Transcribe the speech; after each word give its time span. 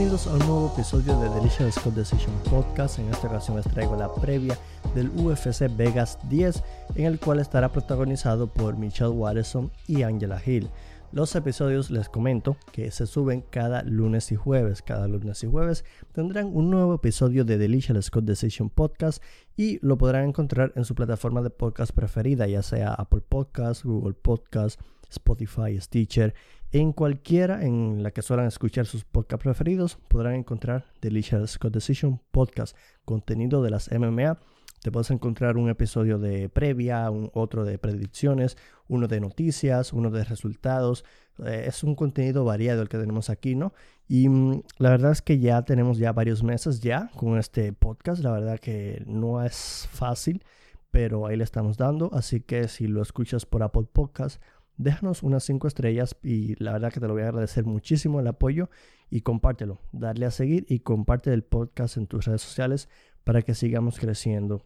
Bienvenidos 0.00 0.28
a 0.28 0.32
un 0.32 0.38
nuevo 0.38 0.72
episodio 0.72 1.20
de 1.20 1.28
Delicious 1.28 1.94
Decision 1.94 2.34
Podcast. 2.48 2.98
En 2.98 3.10
esta 3.10 3.26
ocasión 3.26 3.58
les 3.58 3.66
traigo 3.66 3.94
la 3.96 4.10
previa 4.10 4.58
del 4.94 5.10
UFC 5.10 5.68
Vegas 5.76 6.18
10, 6.30 6.62
en 6.94 7.04
el 7.04 7.20
cual 7.20 7.38
estará 7.38 7.70
protagonizado 7.70 8.46
por 8.46 8.78
Michelle 8.78 9.10
Watterson 9.10 9.70
y 9.86 10.00
Angela 10.00 10.40
Hill. 10.42 10.70
Los 11.12 11.36
episodios 11.36 11.90
les 11.90 12.08
comento 12.08 12.56
que 12.72 12.90
se 12.90 13.06
suben 13.06 13.44
cada 13.50 13.82
lunes 13.82 14.32
y 14.32 14.36
jueves. 14.36 14.80
Cada 14.80 15.06
lunes 15.06 15.44
y 15.44 15.48
jueves 15.48 15.84
tendrán 16.14 16.46
un 16.46 16.70
nuevo 16.70 16.94
episodio 16.94 17.44
de 17.44 17.58
Delicious 17.58 18.06
Scott 18.06 18.24
Decision 18.24 18.70
Podcast 18.70 19.22
y 19.54 19.86
lo 19.86 19.98
podrán 19.98 20.26
encontrar 20.26 20.72
en 20.76 20.86
su 20.86 20.94
plataforma 20.94 21.42
de 21.42 21.50
podcast 21.50 21.92
preferida, 21.92 22.46
ya 22.46 22.62
sea 22.62 22.94
Apple 22.94 23.20
Podcast, 23.28 23.84
Google 23.84 24.14
Podcast, 24.14 24.80
Spotify, 25.10 25.78
Stitcher. 25.78 26.34
En 26.72 26.92
cualquiera 26.92 27.64
en 27.64 28.02
la 28.02 28.12
que 28.12 28.22
suelen 28.22 28.46
escuchar 28.46 28.86
sus 28.86 29.04
podcasts 29.04 29.42
preferidos 29.42 29.98
podrán 30.08 30.34
encontrar 30.34 30.84
Delicious 31.00 31.52
Scott 31.52 31.72
Decision 31.72 32.20
Podcast, 32.30 32.76
contenido 33.04 33.62
de 33.62 33.70
las 33.70 33.90
MMA 33.90 34.38
te 34.82 34.90
puedes 34.90 35.10
encontrar 35.10 35.58
un 35.58 35.68
episodio 35.68 36.18
de 36.18 36.48
previa, 36.48 37.10
un 37.10 37.30
otro 37.34 37.66
de 37.66 37.76
predicciones, 37.76 38.56
uno 38.88 39.08
de 39.08 39.20
noticias, 39.20 39.92
uno 39.92 40.10
de 40.10 40.24
resultados. 40.24 41.04
Eh, 41.44 41.64
es 41.66 41.84
un 41.84 41.94
contenido 41.94 42.46
variado 42.46 42.80
el 42.80 42.88
que 42.88 42.96
tenemos 42.96 43.28
aquí, 43.28 43.54
¿no? 43.54 43.74
Y 44.08 44.30
mm, 44.30 44.62
la 44.78 44.88
verdad 44.88 45.12
es 45.12 45.20
que 45.20 45.38
ya 45.38 45.62
tenemos 45.66 45.98
ya 45.98 46.12
varios 46.12 46.42
meses 46.42 46.80
ya 46.80 47.10
con 47.16 47.38
este 47.38 47.74
podcast. 47.74 48.22
La 48.22 48.32
verdad 48.32 48.58
que 48.58 49.02
no 49.06 49.44
es 49.44 49.86
fácil, 49.92 50.42
pero 50.90 51.26
ahí 51.26 51.36
le 51.36 51.44
estamos 51.44 51.76
dando. 51.76 52.08
Así 52.14 52.40
que 52.40 52.66
si 52.66 52.86
lo 52.86 53.02
escuchas 53.02 53.44
por 53.44 53.62
Apple 53.62 53.86
Podcast, 53.92 54.40
déjanos 54.80 55.22
unas 55.22 55.44
5 55.44 55.68
estrellas 55.68 56.16
y 56.22 56.54
la 56.62 56.72
verdad 56.72 56.92
que 56.92 57.00
te 57.00 57.06
lo 57.06 57.12
voy 57.12 57.22
a 57.22 57.28
agradecer 57.28 57.64
muchísimo 57.64 58.18
el 58.20 58.26
apoyo 58.26 58.70
y 59.10 59.20
compártelo. 59.20 59.80
Darle 59.92 60.26
a 60.26 60.30
seguir 60.30 60.64
y 60.68 60.80
comparte 60.80 61.32
el 61.32 61.44
podcast 61.44 61.96
en 61.96 62.06
tus 62.06 62.24
redes 62.24 62.42
sociales 62.42 62.88
para 63.24 63.42
que 63.42 63.54
sigamos 63.54 63.98
creciendo. 63.98 64.64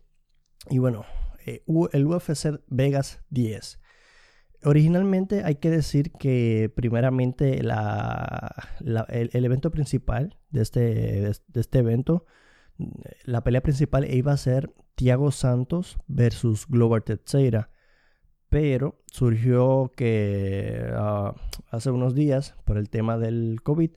Y 0.70 0.78
bueno, 0.78 1.04
eh, 1.46 1.64
el 1.92 2.06
UFC 2.06 2.60
Vegas 2.68 3.22
10. 3.30 3.80
Originalmente 4.64 5.44
hay 5.44 5.56
que 5.56 5.68
decir 5.68 6.12
que 6.12 6.72
primeramente 6.74 7.58
el, 7.60 7.70
evento 9.32 9.70
principal 9.70 10.38
de 10.50 10.62
este, 10.62 10.80
de 10.80 11.60
este 11.60 11.78
evento, 11.80 12.24
la 13.24 13.44
pelea 13.44 13.62
principal 13.62 14.10
iba 14.10 14.32
a 14.32 14.36
ser 14.38 14.72
Thiago 14.94 15.32
Santos 15.32 15.98
versus 16.06 16.66
Glover 16.66 17.02
Teixeira. 17.02 17.70
Pero 18.54 19.00
surgió 19.06 19.90
que 19.96 20.88
ah, 20.92 21.34
hace 21.72 21.90
unos 21.90 22.14
días, 22.14 22.54
por 22.64 22.78
el 22.78 22.88
tema 22.88 23.18
del 23.18 23.58
COVID, 23.64 23.90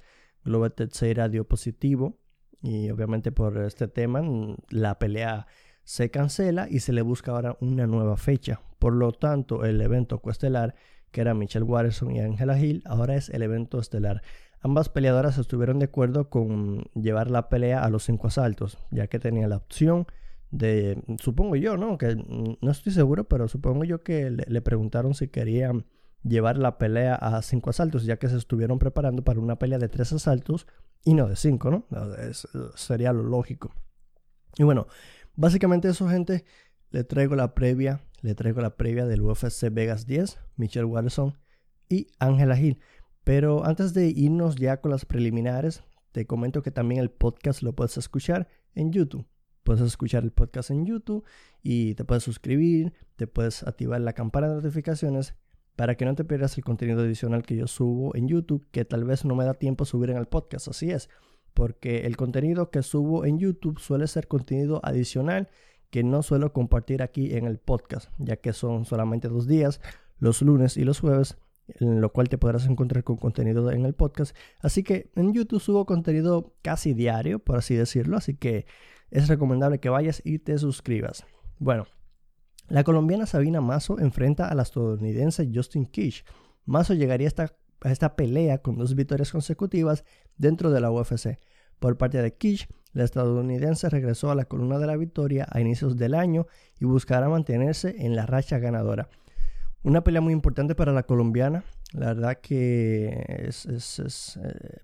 Glover 0.43 0.71
Teixeira 0.71 1.29
dio 1.29 1.47
positivo. 1.47 2.17
Y 2.63 2.89
obviamente 2.89 3.31
por 3.31 3.55
este 3.59 3.87
tema, 3.87 4.23
la 4.71 4.97
pelea 4.97 5.45
se 5.83 6.09
cancela 6.09 6.67
y 6.67 6.79
se 6.79 6.91
le 6.91 7.03
busca 7.03 7.33
ahora 7.33 7.55
una 7.61 7.85
nueva 7.85 8.17
fecha. 8.17 8.59
Por 8.79 8.93
lo 8.93 9.11
tanto, 9.11 9.63
el 9.63 9.79
evento 9.79 10.23
coestelar, 10.23 10.73
que 11.11 11.21
era 11.21 11.35
Michelle 11.35 11.63
Watterson 11.63 12.15
y 12.15 12.19
Angela 12.19 12.59
Hill, 12.59 12.81
ahora 12.87 13.13
es 13.13 13.29
el 13.29 13.43
evento 13.43 13.77
estelar. 13.77 14.23
Ambas 14.61 14.89
peleadoras 14.89 15.37
estuvieron 15.37 15.77
de 15.77 15.85
acuerdo 15.85 16.31
con 16.31 16.85
llevar 16.95 17.29
la 17.29 17.47
pelea 17.49 17.83
a 17.83 17.91
los 17.91 18.05
cinco 18.05 18.25
asaltos, 18.25 18.79
ya 18.89 19.05
que 19.05 19.19
tenía 19.19 19.47
la 19.47 19.57
opción 19.57 20.07
de, 20.51 21.01
supongo 21.19 21.55
yo, 21.55 21.77
¿no? 21.77 21.97
Que 21.97 22.15
no 22.15 22.71
estoy 22.71 22.93
seguro, 22.93 23.27
pero 23.27 23.47
supongo 23.47 23.83
yo 23.83 24.03
que 24.03 24.29
le, 24.29 24.61
preguntaron 24.61 25.13
si 25.13 25.27
querían 25.27 25.85
llevar 26.23 26.57
la 26.57 26.77
pelea 26.77 27.15
a 27.15 27.41
cinco 27.41 27.69
asaltos, 27.69 28.05
ya 28.05 28.17
que 28.17 28.29
se 28.29 28.37
estuvieron 28.37 28.79
preparando 28.79 29.23
para 29.23 29.39
una 29.39 29.59
pelea 29.59 29.79
de 29.79 29.89
tres 29.89 30.11
asaltos 30.13 30.67
y 31.03 31.13
no 31.13 31.27
de 31.27 31.35
cinco, 31.35 31.71
¿no? 31.71 31.85
sería 32.75 33.13
lo 33.13 33.23
lógico. 33.23 33.73
Y 34.57 34.63
bueno, 34.63 34.87
Básicamente 35.37 35.87
eso, 35.87 36.09
gente, 36.09 36.45
le 36.89 37.03
traigo 37.03 37.35
la 37.35 37.53
previa, 37.53 38.01
le 38.21 38.33
traigo 38.33 38.59
la 38.59 38.75
previa 38.75 39.05
del 39.05 39.21
UFC 39.21 39.71
Vegas 39.71 40.07
10, 40.07 40.39
Michelle 40.55 40.85
Watterson 40.85 41.37
y 41.87 42.07
Angela 42.17 42.59
Hill. 42.59 42.79
Pero 43.23 43.63
antes 43.63 43.93
de 43.93 44.07
irnos 44.07 44.55
ya 44.55 44.81
con 44.81 44.89
las 44.89 45.05
preliminares, 45.05 45.83
te 46.11 46.25
comento 46.25 46.63
que 46.63 46.71
también 46.71 46.99
el 46.99 47.11
podcast 47.11 47.61
lo 47.61 47.73
puedes 47.73 47.97
escuchar 47.97 48.47
en 48.73 48.91
YouTube. 48.91 49.27
Puedes 49.67 49.81
escuchar 49.81 50.23
el 50.23 50.31
podcast 50.31 50.71
en 50.71 50.85
YouTube 50.85 51.25
y 51.61 51.93
te 51.95 52.05
puedes 52.05 52.23
suscribir, 52.23 52.93
te 53.17 53.27
puedes 53.27 53.63
activar 53.63 53.99
la 53.99 54.13
campana 54.13 54.47
de 54.47 54.55
notificaciones 54.55 55.35
para 55.75 55.95
que 55.95 56.05
no 56.05 56.15
te 56.15 56.23
pierdas 56.23 56.57
el 56.57 56.63
contenido 56.63 57.01
adicional 57.01 57.43
que 57.43 57.57
yo 57.57 57.67
subo 57.67 58.15
en 58.15 58.29
YouTube, 58.29 58.65
que 58.71 58.85
tal 58.85 59.03
vez 59.03 59.25
no 59.25 59.35
me 59.35 59.43
da 59.43 59.55
tiempo 59.55 59.83
subir 59.83 60.11
en 60.11 60.15
el 60.15 60.25
podcast. 60.25 60.69
Así 60.69 60.89
es 60.89 61.09
porque 61.53 62.05
el 62.05 62.15
contenido 62.15 62.71
que 62.71 62.81
subo 62.81 63.25
en 63.25 63.39
YouTube 63.39 63.77
suele 63.77 64.07
ser 64.07 64.29
contenido 64.29 64.79
adicional 64.85 65.49
que 65.89 66.01
no 66.01 66.23
suelo 66.23 66.53
compartir 66.53 67.03
aquí 67.03 67.35
en 67.35 67.45
el 67.45 67.57
podcast, 67.57 68.09
ya 68.19 68.37
que 68.37 68.53
son 68.53 68.85
solamente 68.85 69.27
dos 69.27 69.47
días, 69.47 69.81
los 70.17 70.41
lunes 70.41 70.77
y 70.77 70.85
los 70.85 71.01
jueves, 71.01 71.35
en 71.67 71.99
lo 71.99 72.13
cual 72.13 72.29
te 72.29 72.37
podrás 72.37 72.67
encontrar 72.67 73.03
con 73.03 73.17
contenido 73.17 73.69
en 73.69 73.83
el 73.83 73.95
podcast. 73.95 74.33
Así 74.61 74.83
que 74.83 75.11
en 75.17 75.33
YouTube 75.33 75.59
subo 75.59 75.85
contenido 75.85 76.53
casi 76.61 76.93
diario, 76.93 77.39
por 77.39 77.57
así 77.57 77.75
decirlo, 77.75 78.15
así 78.15 78.33
que 78.33 78.65
es 79.11 79.27
recomendable 79.27 79.79
que 79.79 79.89
vayas 79.89 80.21
y 80.23 80.39
te 80.39 80.57
suscribas. 80.57 81.25
Bueno, 81.59 81.85
la 82.67 82.83
colombiana 82.83 83.25
Sabina 83.25 83.61
Mazo 83.61 83.99
enfrenta 83.99 84.47
a 84.47 84.55
la 84.55 84.63
estadounidense 84.63 85.49
Justin 85.53 85.85
Kish. 85.85 86.25
Mazo 86.65 86.93
llegaría 86.93 87.29
a 87.81 87.91
esta 87.91 88.15
pelea 88.15 88.57
con 88.59 88.77
dos 88.77 88.95
victorias 88.95 89.31
consecutivas 89.31 90.03
dentro 90.37 90.71
de 90.71 90.81
la 90.81 90.91
UFC. 90.91 91.39
Por 91.79 91.97
parte 91.97 92.21
de 92.21 92.33
Kish, 92.35 92.67
la 92.93 93.03
estadounidense 93.03 93.89
regresó 93.89 94.31
a 94.31 94.35
la 94.35 94.45
columna 94.45 94.79
de 94.79 94.87
la 94.87 94.97
victoria 94.97 95.47
a 95.49 95.61
inicios 95.61 95.97
del 95.97 96.15
año 96.15 96.47
y 96.79 96.85
buscará 96.85 97.29
mantenerse 97.29 97.95
en 97.99 98.15
la 98.15 98.25
racha 98.25 98.57
ganadora. 98.57 99.09
Una 99.83 100.03
pelea 100.03 100.21
muy 100.21 100.33
importante 100.33 100.75
para 100.75 100.91
la 100.91 101.03
colombiana. 101.03 101.63
La 101.93 102.07
verdad 102.07 102.39
que 102.41 103.45
es, 103.47 103.67
eh, 103.67 104.81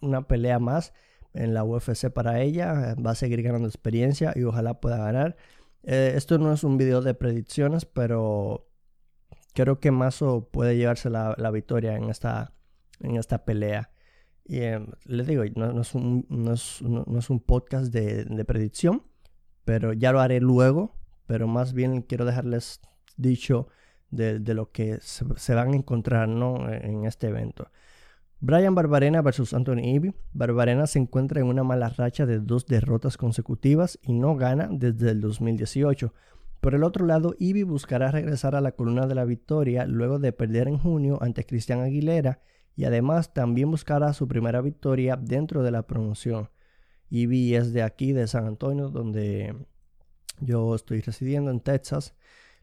una 0.00 0.26
pelea 0.26 0.58
más 0.58 0.92
en 1.34 1.54
la 1.54 1.64
UFC 1.64 2.10
para 2.10 2.40
ella. 2.40 2.94
Va 2.94 3.12
a 3.12 3.14
seguir 3.14 3.42
ganando 3.42 3.68
experiencia 3.68 4.32
y 4.36 4.42
ojalá 4.44 4.80
pueda 4.80 4.98
ganar. 4.98 5.36
Eh, 5.82 6.12
esto 6.16 6.38
no 6.38 6.52
es 6.52 6.64
un 6.64 6.76
video 6.76 7.00
de 7.00 7.14
predicciones, 7.14 7.84
pero 7.84 8.68
creo 9.54 9.80
que 9.80 9.90
Mazo 9.90 10.48
puede 10.50 10.76
llevarse 10.76 11.10
la, 11.10 11.50
victoria 11.52 11.96
en 11.96 12.10
esta, 12.10 12.52
en 13.00 13.16
esta 13.16 13.44
pelea. 13.44 13.90
Y 14.44 14.58
eh, 14.60 14.84
les 15.04 15.26
digo, 15.26 15.44
no, 15.56 15.80
es 15.80 15.94
un, 15.94 16.26
no, 16.28 16.52
es, 16.52 16.80
un, 17.30 17.40
podcast 17.40 17.92
de, 17.92 18.44
predicción, 18.44 19.04
pero 19.64 19.92
ya 19.92 20.12
lo 20.12 20.20
haré 20.20 20.40
luego. 20.40 20.96
Pero 21.26 21.46
más 21.46 21.72
bien 21.72 22.02
quiero 22.02 22.24
dejarles 22.24 22.80
dicho 23.16 23.68
de, 24.10 24.40
lo 24.54 24.72
que 24.72 24.98
se, 25.00 25.54
van 25.54 25.72
a 25.72 25.76
encontrar 25.76 26.28
¿no? 26.28 26.68
en 26.68 27.04
este 27.04 27.28
evento. 27.28 27.70
Brian 28.42 28.74
Barbarena 28.74 29.20
versus 29.20 29.52
Anthony 29.52 29.82
Ivy. 29.84 30.14
Barbarena 30.32 30.86
se 30.86 30.98
encuentra 30.98 31.40
en 31.40 31.46
una 31.46 31.62
mala 31.62 31.90
racha 31.90 32.24
de 32.24 32.40
dos 32.40 32.64
derrotas 32.64 33.18
consecutivas 33.18 33.98
y 34.02 34.14
no 34.14 34.34
gana 34.34 34.68
desde 34.72 35.10
el 35.10 35.20
2018. 35.20 36.14
Por 36.62 36.74
el 36.74 36.82
otro 36.82 37.04
lado, 37.04 37.34
Ivy 37.38 37.64
buscará 37.64 38.10
regresar 38.10 38.54
a 38.54 38.62
la 38.62 38.72
columna 38.72 39.06
de 39.06 39.14
la 39.14 39.26
victoria 39.26 39.84
luego 39.86 40.18
de 40.18 40.32
perder 40.32 40.68
en 40.68 40.78
junio 40.78 41.18
ante 41.20 41.44
Cristian 41.44 41.80
Aguilera 41.80 42.40
y 42.76 42.84
además 42.84 43.34
también 43.34 43.70
buscará 43.70 44.14
su 44.14 44.26
primera 44.26 44.62
victoria 44.62 45.16
dentro 45.16 45.62
de 45.62 45.72
la 45.72 45.86
promoción. 45.86 46.48
Ivy 47.10 47.56
es 47.56 47.74
de 47.74 47.82
aquí, 47.82 48.12
de 48.12 48.26
San 48.26 48.46
Antonio, 48.46 48.88
donde 48.88 49.54
yo 50.40 50.74
estoy 50.74 51.02
residiendo 51.02 51.50
en 51.50 51.60
Texas. 51.60 52.14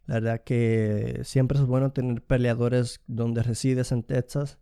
La 0.07 0.15
verdad 0.15 0.41
que 0.43 1.21
siempre 1.23 1.59
es 1.59 1.65
bueno 1.65 1.91
tener 1.91 2.23
peleadores 2.23 3.01
donde 3.05 3.43
resides 3.43 3.91
en 3.91 4.01
Texas. 4.01 4.57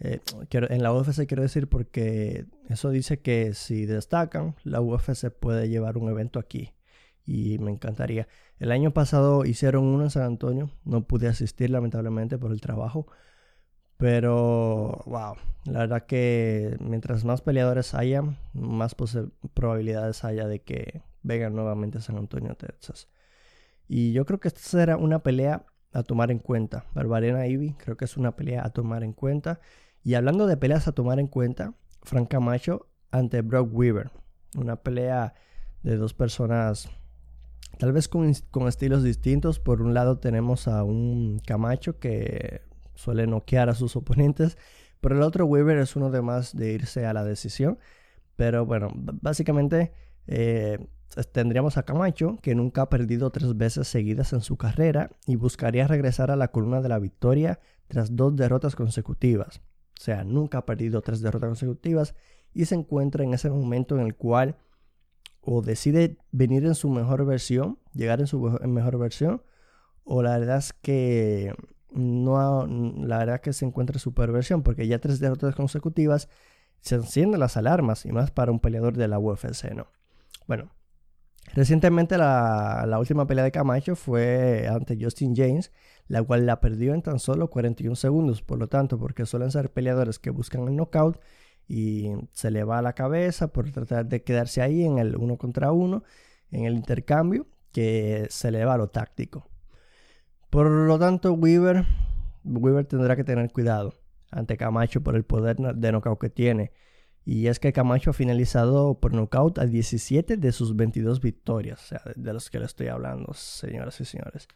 Eh, 0.00 0.20
en 0.50 0.82
la 0.82 0.92
UFC 0.92 1.26
quiero 1.26 1.42
decir 1.42 1.68
porque 1.68 2.46
eso 2.68 2.90
dice 2.90 3.20
que 3.20 3.54
si 3.54 3.84
destacan, 3.86 4.54
la 4.64 4.80
UFC 4.80 5.30
puede 5.30 5.68
llevar 5.68 5.98
un 5.98 6.08
evento 6.08 6.38
aquí 6.38 6.74
y 7.26 7.58
me 7.58 7.70
encantaría. 7.70 8.28
El 8.58 8.72
año 8.72 8.92
pasado 8.92 9.44
hicieron 9.44 9.84
uno 9.84 10.04
en 10.04 10.10
San 10.10 10.22
Antonio, 10.22 10.70
no 10.84 11.06
pude 11.06 11.28
asistir 11.28 11.70
lamentablemente 11.70 12.38
por 12.38 12.52
el 12.52 12.60
trabajo, 12.60 13.06
pero 13.96 15.02
wow, 15.06 15.34
la 15.64 15.80
verdad 15.80 16.06
que 16.06 16.76
mientras 16.80 17.24
más 17.24 17.42
peleadores 17.42 17.94
haya, 17.94 18.22
más 18.54 18.94
probabilidades 19.54 20.24
haya 20.24 20.46
de 20.46 20.62
que 20.62 21.02
vengan 21.22 21.54
nuevamente 21.54 21.98
a 21.98 22.00
San 22.00 22.16
Antonio, 22.16 22.54
Texas. 22.54 23.08
Y 23.88 24.12
yo 24.12 24.24
creo 24.24 24.38
que 24.38 24.48
esta 24.48 24.60
será 24.60 24.96
una 24.96 25.20
pelea 25.20 25.64
a 25.92 26.02
tomar 26.02 26.30
en 26.30 26.38
cuenta. 26.38 26.84
Barbarena 26.94 27.46
Ivy, 27.46 27.74
creo 27.74 27.96
que 27.96 28.04
es 28.04 28.16
una 28.16 28.36
pelea 28.36 28.64
a 28.64 28.70
tomar 28.70 29.02
en 29.02 29.12
cuenta. 29.12 29.60
Y 30.02 30.14
hablando 30.14 30.46
de 30.46 30.56
peleas 30.56 30.88
a 30.88 30.92
tomar 30.92 31.20
en 31.20 31.26
cuenta, 31.26 31.74
Frank 32.02 32.28
Camacho 32.28 32.88
ante 33.10 33.42
Brock 33.42 33.70
Weaver. 33.72 34.10
Una 34.56 34.76
pelea 34.76 35.34
de 35.82 35.96
dos 35.96 36.14
personas 36.14 36.88
Tal 37.78 37.92
vez 37.92 38.08
con, 38.08 38.28
estilos 38.68 39.04
distintos. 39.04 39.60
Por 39.60 39.82
un 39.82 39.94
lado 39.94 40.18
tenemos 40.18 40.66
a 40.66 40.82
un 40.82 41.40
Camacho 41.46 41.98
que 41.98 42.62
suele 42.94 43.26
noquear 43.26 43.68
a 43.68 43.74
sus 43.74 43.94
oponentes. 43.94 44.58
Por 45.00 45.12
el 45.12 45.22
otro, 45.22 45.46
Weaver 45.46 45.78
es 45.78 45.94
uno 45.94 46.10
de 46.10 46.20
más 46.20 46.56
de 46.56 46.72
irse 46.72 47.06
a 47.06 47.12
la 47.12 47.22
decisión. 47.22 47.78
Pero 48.34 48.66
bueno, 48.66 48.90
básicamente 48.94 49.92
eh, 50.26 50.88
tendríamos 51.32 51.76
a 51.76 51.84
Camacho, 51.84 52.36
que 52.42 52.56
nunca 52.56 52.82
ha 52.82 52.88
perdido 52.88 53.30
tres 53.30 53.56
veces 53.56 53.86
seguidas 53.86 54.32
en 54.32 54.40
su 54.40 54.56
carrera 54.56 55.10
y 55.26 55.36
buscaría 55.36 55.86
regresar 55.86 56.32
a 56.32 56.36
la 56.36 56.48
columna 56.48 56.80
de 56.80 56.88
la 56.88 56.98
victoria 56.98 57.60
tras 57.86 58.16
dos 58.16 58.34
derrotas 58.34 58.74
consecutivas. 58.74 59.60
O 59.98 60.00
sea, 60.00 60.22
nunca 60.22 60.58
ha 60.58 60.64
perdido 60.64 61.02
tres 61.02 61.20
derrotas 61.20 61.48
consecutivas 61.48 62.14
y 62.54 62.66
se 62.66 62.76
encuentra 62.76 63.24
en 63.24 63.34
ese 63.34 63.50
momento 63.50 63.96
en 63.98 64.06
el 64.06 64.14
cual 64.14 64.56
o 65.40 65.60
decide 65.60 66.18
venir 66.30 66.64
en 66.66 66.76
su 66.76 66.88
mejor 66.88 67.26
versión, 67.26 67.80
llegar 67.94 68.20
en 68.20 68.28
su 68.28 68.38
mejor 68.40 68.96
versión, 68.96 69.42
o 70.04 70.22
la 70.22 70.38
verdad 70.38 70.58
es 70.58 70.72
que 70.72 71.52
no 71.90 72.64
la 72.68 73.18
verdad 73.18 73.40
que 73.40 73.52
se 73.52 73.64
encuentra 73.64 73.96
en 73.96 74.00
su 74.00 74.14
peor 74.14 74.30
versión, 74.30 74.62
porque 74.62 74.86
ya 74.86 75.00
tres 75.00 75.18
derrotas 75.18 75.56
consecutivas 75.56 76.28
se 76.80 76.94
encienden 76.94 77.40
las 77.40 77.56
alarmas 77.56 78.06
y 78.06 78.12
más 78.12 78.30
para 78.30 78.52
un 78.52 78.60
peleador 78.60 78.96
de 78.96 79.08
la 79.08 79.18
UFC, 79.18 79.74
¿no? 79.74 79.88
Bueno, 80.46 80.70
recientemente 81.54 82.18
la, 82.18 82.96
última 82.98 83.26
pelea 83.26 83.44
de 83.44 83.52
Camacho 83.52 83.96
fue 83.96 84.68
ante 84.68 84.96
Justin 85.00 85.34
James, 85.36 85.72
la 86.06 86.22
cual 86.22 86.46
la 86.46 86.60
perdió 86.60 86.94
en 86.94 87.02
tan 87.02 87.18
solo 87.18 87.50
41 87.50 87.96
segundos, 87.96 88.42
por 88.42 88.58
lo 88.58 88.68
tanto, 88.68 88.98
porque 88.98 89.26
suelen 89.26 89.50
ser 89.50 89.70
peleadores 89.70 90.18
que 90.18 90.30
buscan 90.30 90.68
el 90.68 90.76
knockout 90.76 91.20
y 91.68 92.12
se 92.32 92.50
le 92.50 92.64
va 92.64 92.78
a 92.78 92.82
la 92.82 92.94
cabeza 92.94 93.48
por 93.48 93.70
tratar 93.70 94.06
de 94.06 94.22
quedarse 94.22 94.62
ahí 94.62 94.84
en 94.84 94.98
el 94.98 95.16
uno 95.16 95.36
contra 95.36 95.72
uno, 95.72 96.02
en 96.50 96.64
el 96.64 96.74
intercambio, 96.74 97.46
que 97.72 98.26
se 98.30 98.50
le 98.50 98.64
va 98.64 98.74
a 98.74 98.78
lo 98.78 98.88
táctico. 98.88 99.46
Por 100.50 100.70
lo 100.70 100.98
tanto, 100.98 101.32
Weaver, 101.34 101.84
Weaver 102.44 102.86
tendrá 102.86 103.16
que 103.16 103.24
tener 103.24 103.52
cuidado 103.52 103.94
ante 104.30 104.56
Camacho 104.56 105.02
por 105.02 105.14
el 105.14 105.24
poder 105.24 105.56
de 105.56 105.92
knockout 105.92 106.18
que 106.18 106.30
tiene. 106.30 106.72
Y 107.30 107.48
es 107.48 107.60
que 107.60 107.74
Camacho 107.74 108.08
ha 108.08 108.14
finalizado 108.14 108.94
por 108.94 109.12
knockout 109.12 109.58
a 109.58 109.66
17 109.66 110.38
de 110.38 110.50
sus 110.50 110.74
22 110.74 111.20
victorias, 111.20 111.78
o 111.84 111.86
sea, 111.86 112.00
de 112.16 112.32
los 112.32 112.48
que 112.48 112.58
le 112.58 112.64
estoy 112.64 112.86
hablando, 112.86 113.34
señoras 113.34 114.00
y 114.00 114.06
señores. 114.06 114.48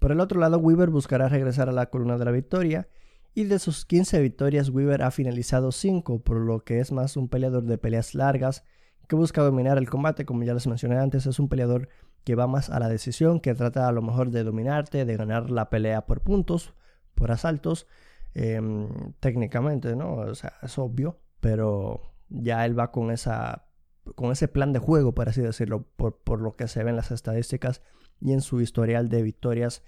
Por 0.00 0.12
el 0.12 0.20
otro 0.20 0.38
lado, 0.38 0.58
Weaver 0.58 0.90
buscará 0.90 1.30
regresar 1.30 1.70
a 1.70 1.72
la 1.72 1.86
columna 1.86 2.18
de 2.18 2.26
la 2.26 2.30
victoria 2.30 2.88
y 3.32 3.44
de 3.44 3.58
sus 3.58 3.86
15 3.86 4.20
victorias 4.20 4.68
Weaver 4.68 5.00
ha 5.02 5.10
finalizado 5.12 5.72
5, 5.72 6.18
por 6.18 6.36
lo 6.36 6.62
que 6.62 6.80
es 6.80 6.92
más 6.92 7.16
un 7.16 7.28
peleador 7.28 7.64
de 7.64 7.78
peleas 7.78 8.14
largas 8.14 8.64
que 9.08 9.16
busca 9.16 9.40
dominar 9.40 9.78
el 9.78 9.88
combate, 9.88 10.26
como 10.26 10.44
ya 10.44 10.52
les 10.52 10.66
mencioné 10.66 10.98
antes, 10.98 11.24
es 11.24 11.38
un 11.38 11.48
peleador 11.48 11.88
que 12.22 12.34
va 12.34 12.46
más 12.46 12.68
a 12.68 12.80
la 12.80 12.90
decisión, 12.90 13.40
que 13.40 13.54
trata 13.54 13.88
a 13.88 13.92
lo 13.92 14.02
mejor 14.02 14.30
de 14.30 14.44
dominarte, 14.44 15.06
de 15.06 15.16
ganar 15.16 15.48
la 15.48 15.70
pelea 15.70 16.04
por 16.04 16.20
puntos, 16.20 16.74
por 17.14 17.30
asaltos, 17.30 17.86
em, 18.34 18.90
técnicamente, 19.20 19.96
¿no? 19.96 20.16
O 20.16 20.34
sea, 20.34 20.52
es 20.62 20.76
obvio, 20.76 21.23
pero 21.44 22.14
ya 22.30 22.64
él 22.64 22.78
va 22.78 22.90
con 22.90 23.10
esa 23.10 23.66
con 24.14 24.32
ese 24.32 24.48
plan 24.48 24.72
de 24.72 24.78
juego, 24.78 25.14
por 25.14 25.28
así 25.28 25.42
decirlo, 25.42 25.86
por, 25.96 26.22
por 26.22 26.40
lo 26.40 26.56
que 26.56 26.68
se 26.68 26.82
ve 26.82 26.88
en 26.88 26.96
las 26.96 27.10
estadísticas 27.10 27.82
y 28.18 28.32
en 28.32 28.40
su 28.40 28.62
historial 28.62 29.10
de 29.10 29.20
victorias, 29.20 29.82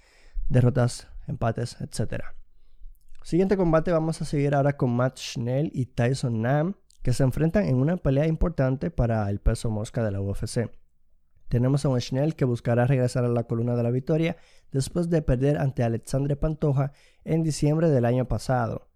derrotas, 0.49 1.07
empates, 1.27 1.81
etcétera. 1.81 2.35
Siguiente 3.23 3.57
combate 3.57 3.91
vamos 3.91 4.21
a 4.21 4.25
seguir 4.25 4.53
ahora 4.53 4.77
con 4.77 4.95
Matt 4.95 5.17
Schnell 5.17 5.71
y 5.73 5.87
Tyson 5.87 6.43
Nam, 6.43 6.75
que 7.01 7.13
se 7.13 7.23
enfrentan 7.23 7.65
en 7.65 7.77
una 7.77 7.97
pelea 7.97 8.27
importante 8.27 8.91
para 8.91 9.27
el 9.27 9.39
peso 9.39 9.71
mosca 9.71 10.03
de 10.03 10.11
la 10.11 10.21
UFC. 10.21 10.69
Tenemos 11.47 11.85
a 11.85 11.89
un 11.89 11.99
Schnell 11.99 12.35
que 12.35 12.45
buscará 12.45 12.85
regresar 12.85 13.25
a 13.25 13.29
la 13.29 13.45
columna 13.45 13.75
de 13.75 13.81
la 13.81 13.89
victoria 13.89 14.37
después 14.71 15.09
de 15.09 15.23
perder 15.23 15.57
ante 15.57 15.81
Alexandre 15.81 16.35
Pantoja 16.35 16.91
en 17.23 17.41
diciembre 17.41 17.89
del 17.89 18.05
año 18.05 18.27
pasado. 18.27 18.91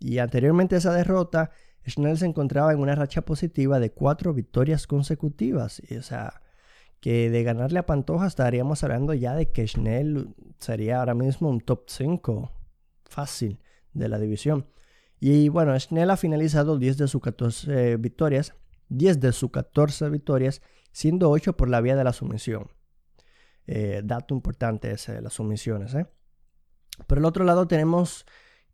Y 0.00 0.18
anteriormente 0.18 0.74
a 0.74 0.78
esa 0.78 0.92
derrota, 0.92 1.52
Schnell 1.86 2.18
se 2.18 2.26
encontraba 2.26 2.72
en 2.72 2.78
una 2.78 2.94
racha 2.94 3.22
positiva 3.22 3.80
de 3.80 3.90
cuatro 3.90 4.32
victorias 4.34 4.86
consecutivas. 4.86 5.82
O 5.98 6.02
sea, 6.02 6.42
que 7.00 7.30
de 7.30 7.42
ganarle 7.42 7.80
a 7.80 7.86
Pantoja 7.86 8.28
estaríamos 8.28 8.84
hablando 8.84 9.12
ya 9.12 9.34
de 9.34 9.50
que 9.50 9.66
Schnell 9.66 10.34
sería 10.58 11.00
ahora 11.00 11.14
mismo 11.14 11.48
un 11.50 11.60
top 11.60 11.84
5 11.88 12.52
fácil 13.04 13.58
de 13.92 14.08
la 14.08 14.18
división. 14.18 14.68
Y 15.18 15.48
bueno, 15.48 15.78
Schnell 15.78 16.10
ha 16.10 16.16
finalizado 16.16 16.78
10 16.78 16.98
de 16.98 17.08
sus 17.08 17.20
14 17.20 17.96
victorias, 17.96 18.54
10 18.88 19.20
de 19.20 19.32
sus 19.32 19.50
14 19.50 20.10
victorias, 20.10 20.62
siendo 20.92 21.30
8 21.30 21.56
por 21.56 21.68
la 21.68 21.80
vía 21.80 21.96
de 21.96 22.04
la 22.04 22.12
sumisión. 22.12 22.70
Eh, 23.66 24.02
dato 24.04 24.34
importante 24.34 24.90
ese 24.90 25.12
de 25.12 25.22
las 25.22 25.34
sumisiones. 25.34 25.94
¿eh? 25.94 26.06
Por 27.06 27.18
el 27.18 27.24
otro 27.24 27.44
lado 27.44 27.66
tenemos 27.66 28.26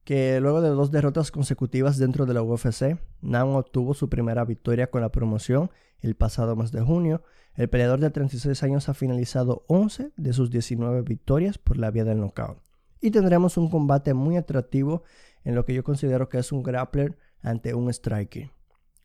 que 0.09 0.41
luego 0.41 0.63
de 0.63 0.71
dos 0.71 0.91
derrotas 0.91 1.31
consecutivas 1.31 1.99
dentro 1.99 2.25
de 2.25 2.33
la 2.33 2.41
UFC, 2.41 2.99
Nam 3.21 3.51
obtuvo 3.57 3.93
su 3.93 4.09
primera 4.09 4.43
victoria 4.47 4.89
con 4.89 5.03
la 5.03 5.11
promoción 5.11 5.71
el 6.01 6.15
pasado 6.15 6.57
mes 6.57 6.73
de 6.73 6.81
junio. 6.81 7.23
El 7.57 7.69
peleador 7.69 8.01
de 8.01 8.09
36 8.09 8.63
años 8.63 8.89
ha 8.89 8.95
finalizado 8.95 9.67
11 9.67 10.13
de 10.17 10.33
sus 10.33 10.51
19 10.51 11.03
victorias 11.03 11.59
por 11.59 11.77
la 11.77 11.91
vía 11.91 12.05
del 12.05 12.21
knockout 12.21 12.59
y 13.03 13.11
tendremos 13.11 13.59
un 13.59 13.69
combate 13.69 14.15
muy 14.15 14.39
atractivo 14.39 15.03
en 15.45 15.55
lo 15.55 15.67
que 15.67 15.75
yo 15.75 15.85
considero 15.85 16.31
que 16.31 16.39
es 16.39 16.53
un 16.53 16.63
grappler 16.63 17.19
ante 17.43 17.75
un 17.75 17.91
striker. 17.91 18.51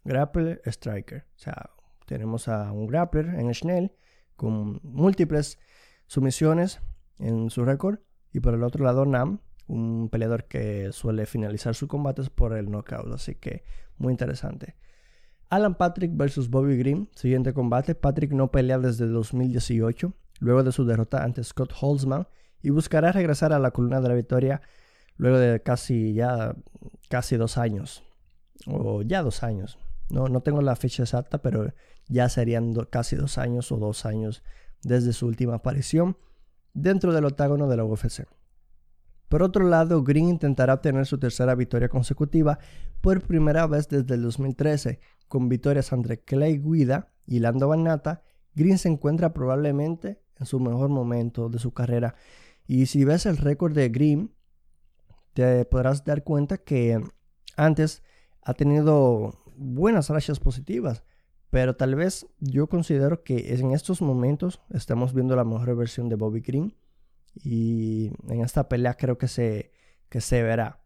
Grappler, 0.06 0.62
striker. 0.64 1.26
O 1.36 1.40
sea, 1.40 1.70
tenemos 2.06 2.48
a 2.48 2.72
un 2.72 2.88
grappler 2.88 3.26
en 3.26 3.54
Schnell 3.54 3.92
con 4.38 4.80
múltiples 4.84 5.60
sumisiones 6.08 6.80
en 7.20 7.50
su 7.50 7.66
récord 7.66 8.00
y 8.32 8.40
por 8.40 8.54
el 8.54 8.64
otro 8.64 8.86
lado 8.86 9.06
Nam, 9.06 9.42
un 9.68 10.10
peleador 10.10 10.46
que 10.46 10.92
suele 10.92 11.26
finalizar 11.26 11.76
sus 11.76 11.88
combates 11.88 12.30
por 12.30 12.56
el 12.58 12.70
knockout, 12.70 13.14
así 13.14 13.36
que 13.36 13.64
muy 13.98 14.12
interesante. 14.12 14.76
Alan 15.50 15.76
Patrick 15.76 16.12
versus 16.16 16.50
Bobby 16.50 16.78
Green, 16.78 17.10
siguiente 17.16 17.54
combate. 17.54 17.96
Patrick 17.96 18.32
no 18.32 18.52
pelea 18.52 18.80
desde 18.80 19.06
2018, 19.08 20.14
luego 20.40 20.64
de 20.64 20.72
su 20.72 20.86
derrota 20.86 21.24
ante 21.24 21.44
Scott 21.44 21.74
Holzman 21.80 22.28
y 22.62 22.70
buscará 22.70 23.12
regresar 23.12 23.54
a 23.54 23.60
la 23.60 23.72
columna 23.72 24.02
de 24.02 24.08
la 24.08 24.16
victoria 24.16 24.62
luego 25.18 25.38
de 25.38 25.62
casi 25.62 26.14
ya 26.14 26.56
casi 27.10 27.38
dos 27.38 27.58
años 27.58 28.04
o 28.66 29.04
ya 29.04 29.22
dos 29.22 29.44
años 29.44 29.78
no, 30.10 30.28
no 30.28 30.42
tengo 30.42 30.62
la 30.62 30.76
fecha 30.76 31.04
exacta 31.04 31.42
pero 31.42 31.74
ya 32.08 32.30
serían 32.30 32.74
casi 32.90 33.16
dos 33.16 33.38
años 33.38 33.72
o 33.72 33.78
dos 33.78 34.06
años 34.06 34.44
desde 34.82 35.14
su 35.14 35.28
última 35.28 35.56
aparición 35.56 36.18
dentro 36.74 37.14
del 37.14 37.26
octágono 37.26 37.68
de 37.68 37.78
la 37.78 37.86
UFC 37.86 38.26
por 39.34 39.42
otro 39.42 39.68
lado 39.68 40.04
Green 40.04 40.30
intentará 40.30 40.76
obtener 40.76 41.08
su 41.08 41.18
tercera 41.18 41.56
victoria 41.56 41.90
consecutiva 41.90 42.60
por 43.02 43.20
primera 43.24 43.66
vez 43.66 43.88
desde 43.88 44.14
el 44.14 44.22
2013 44.22 45.00
con 45.28 45.50
victorias 45.50 45.92
ante 45.92 46.20
Clay 46.20 46.60
Guida 46.60 47.12
y 47.26 47.40
Lando 47.40 47.68
Banata 47.68 48.22
Green 48.54 48.78
se 48.78 48.90
encuentra 48.90 49.34
probablemente 49.34 50.22
en 50.40 50.46
su 50.46 50.60
mejor 50.60 50.90
momento 50.90 51.50
de 51.50 51.58
su 51.58 51.74
carrera. 51.74 52.14
Y 52.68 52.86
si 52.86 53.06
ves 53.06 53.26
el 53.26 53.38
récord 53.38 53.74
de 53.74 53.90
Green, 53.90 54.36
te 55.34 55.66
podrás 55.66 56.06
dar 56.06 56.24
cuenta 56.24 56.60
que 56.60 57.02
antes 57.58 58.04
ha 58.44 58.54
tenido 58.54 59.34
buenas 59.58 60.12
rachas 60.12 60.40
positivas, 60.40 61.06
pero 61.50 61.76
tal 61.76 61.96
vez 61.96 62.28
yo 62.38 62.68
considero 62.68 63.24
que 63.24 63.52
en 63.56 63.72
estos 63.72 64.00
momentos 64.00 64.62
estamos 64.70 65.12
viendo 65.12 65.36
la 65.36 65.44
mejor 65.44 65.76
versión 65.76 66.08
de 66.08 66.18
Bobby 66.18 66.42
Green 66.42 66.76
y 67.36 68.12
en 68.30 68.42
esta 68.42 68.70
pelea 68.70 68.96
creo 68.96 69.18
que 69.18 69.28
se, 69.28 69.72
que 70.10 70.22
se 70.22 70.44
verá. 70.44 70.80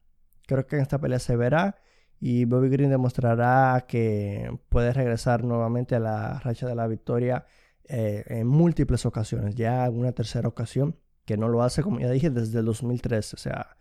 Creo 0.48 0.66
que 0.68 0.77
en 0.77 0.82
esta 0.82 1.00
pelea 1.00 1.20
se 1.20 1.36
verá 1.36 1.77
y 2.20 2.46
Bobby 2.46 2.70
Green 2.70 2.89
demostrará 2.89 3.86
que 3.88 4.50
puede 4.70 4.94
regresar 4.94 5.44
nuevamente 5.44 5.96
a 5.96 6.00
la 6.00 6.39
racha 6.39 6.68
de 6.68 6.75
la 6.75 6.88
victoria 6.88 7.46
eh, 7.89 8.24
en 8.27 8.48
múltiples 8.48 9.06
ocasiones, 9.06 9.56
ya 9.56 9.86
en 9.86 9.98
una 9.98 10.12
tercera 10.12 10.48
ocasión 10.48 10.98
que 11.25 11.38
no 11.38 11.48
lo 11.50 11.62
hace, 11.62 11.84
como 11.84 12.00
ya 12.00 12.10
dije, 12.10 12.30
desde 12.30 12.60
el 12.60 12.66
2013. 12.66 13.36
O 13.36 13.39
sea, 13.39 13.77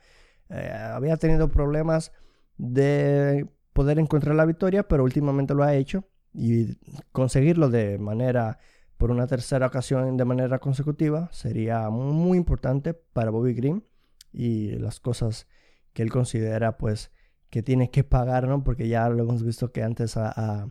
eh, 0.50 0.70
había 0.72 1.16
tenido 1.16 1.48
problemas 1.48 2.12
de 2.58 3.48
poder 3.72 3.98
encontrar 3.98 4.34
la 4.34 4.44
victoria, 4.44 4.86
pero 4.88 5.04
últimamente 5.04 5.54
lo 5.54 5.62
ha 5.62 5.74
hecho 5.74 6.04
y 6.32 6.76
conseguirlo 7.12 7.70
de 7.70 7.98
manera, 7.98 8.58
por 8.96 9.10
una 9.10 9.26
tercera 9.26 9.66
ocasión 9.66 10.16
de 10.16 10.24
manera 10.24 10.58
consecutiva, 10.58 11.28
sería 11.32 11.90
muy 11.90 12.38
importante 12.38 12.94
para 12.94 13.30
Bobby 13.30 13.54
Green 13.54 13.84
y 14.32 14.70
las 14.72 15.00
cosas 15.00 15.46
que 15.92 16.02
él 16.02 16.10
considera 16.10 16.78
pues 16.78 17.10
que 17.50 17.62
tiene 17.62 17.90
que 17.90 18.04
pagar, 18.04 18.48
¿no? 18.48 18.64
Porque 18.64 18.88
ya 18.88 19.08
lo 19.08 19.22
hemos 19.22 19.42
visto 19.42 19.72
que 19.72 19.82
antes 19.82 20.16
ha, 20.16 20.68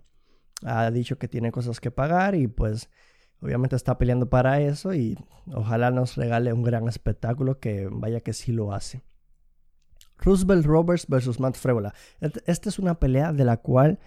ha 0.63 0.91
dicho 0.91 1.17
que 1.17 1.27
tiene 1.27 1.51
cosas 1.51 1.79
que 1.79 1.91
pagar 1.91 2.35
y 2.35 2.47
pues 2.47 2.89
obviamente 3.41 3.75
está 3.75 3.97
peleando 3.97 4.29
para 4.29 4.59
eso 4.59 4.93
y 4.93 5.17
ojalá 5.53 5.91
nos 5.91 6.15
regale 6.15 6.53
un 6.53 6.63
gran 6.63 6.87
espectáculo 6.87 7.59
que 7.59 7.87
vaya 7.91 8.21
que 8.21 8.33
sí 8.33 8.51
lo 8.51 8.73
hace. 8.73 9.03
Roosevelt 10.17 10.65
Roberts 10.65 11.07
versus 11.07 11.39
Matt 11.39 11.55
Frevola. 11.55 11.93
Esta 12.19 12.69
es 12.69 12.79
una 12.79 12.99
pelea 12.99 13.33
de 13.33 13.45
la 13.45 13.57
cual 13.57 13.99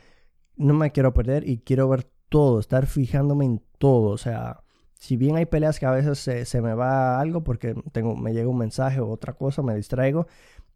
no 0.56 0.74
me 0.74 0.90
quiero 0.90 1.14
perder 1.14 1.48
y 1.48 1.58
quiero 1.58 1.88
ver 1.88 2.10
todo, 2.28 2.60
estar 2.60 2.86
fijándome 2.86 3.44
en 3.44 3.62
todo. 3.78 4.10
O 4.10 4.18
sea, 4.18 4.62
si 4.98 5.16
bien 5.16 5.36
hay 5.36 5.46
peleas 5.46 5.78
que 5.78 5.86
a 5.86 5.90
veces 5.90 6.18
se, 6.18 6.62
me 6.62 6.74
va 6.74 7.20
algo 7.20 7.44
porque 7.44 7.74
tengo, 7.92 8.16
me 8.16 8.32
llega 8.32 8.48
un 8.48 8.58
mensaje 8.58 9.00
o 9.00 9.08
otra 9.08 9.34
cosa, 9.34 9.62
me 9.62 9.74
distraigo, 9.74 10.26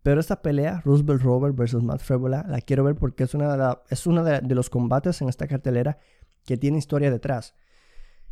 Pero 0.03 0.21
esta 0.21 0.43
pelea, 0.43 0.81
Roosevelt 0.85 1.23
Robert 1.23 1.57
versus 1.57 1.83
Matt 1.83 2.01
Frevola, 2.01 2.45
la 2.49 2.61
quiero 2.61 2.85
ver 2.85 2.97
porque 2.97 3.25
es 3.25 3.35
una 3.35 3.57
de, 3.57 3.77
es 3.91 4.07
uno 4.07 4.25
de, 4.25 4.41
los 4.55 4.71
combates 4.71 5.21
en 5.23 5.29
esta 5.29 5.47
cartelera 5.47 5.99
que 6.45 6.57
tiene 6.57 6.79
historia 6.79 7.11
detrás. 7.11 7.55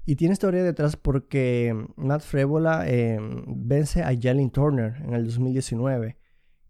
Y 0.07 0.17
tiene 0.17 0.33
historia 0.33 0.65
detrás 0.65 0.97
porque 0.97 1.75
Matt 1.97 2.23
Frevola 2.23 2.89
em, 2.89 3.45
vence 3.47 4.03
a 4.03 4.13
Jalen 4.19 4.51
Turner 4.51 4.97
en 5.05 5.15
el 5.15 5.27
2019. 5.27 6.17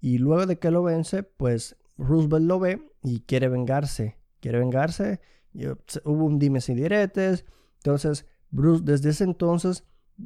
Y 0.00 0.18
luego 0.18 0.46
de 0.46 0.58
que 0.58 0.70
lo 0.70 0.82
vence, 0.82 1.22
pues 1.22 1.76
Roosevelt 1.96 2.46
lo 2.46 2.58
ve 2.58 2.82
y 3.02 3.20
quiere 3.20 3.48
vengarse. 3.48 4.18
Quiere 4.40 4.58
vengarse. 4.58 5.20
Hubo 5.54 6.24
un 6.24 6.38
dimes 6.38 6.68
y 6.68 6.74
diretes. 6.74 7.44
Entonces, 7.78 8.26
Bruce, 8.50 8.82
desde 8.84 9.10
ese 9.10 9.24
entonces, 9.24 9.84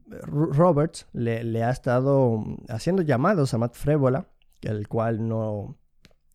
Roberts 0.08 1.06
le, 1.12 1.62
ha 1.62 1.70
estado 1.70 2.44
haciendo 2.68 3.02
llamados 3.02 3.54
a 3.54 3.58
Matt 3.58 3.74
Frevola 3.74 4.28
el 4.64 4.88
cual 4.88 5.26
no, 5.26 5.76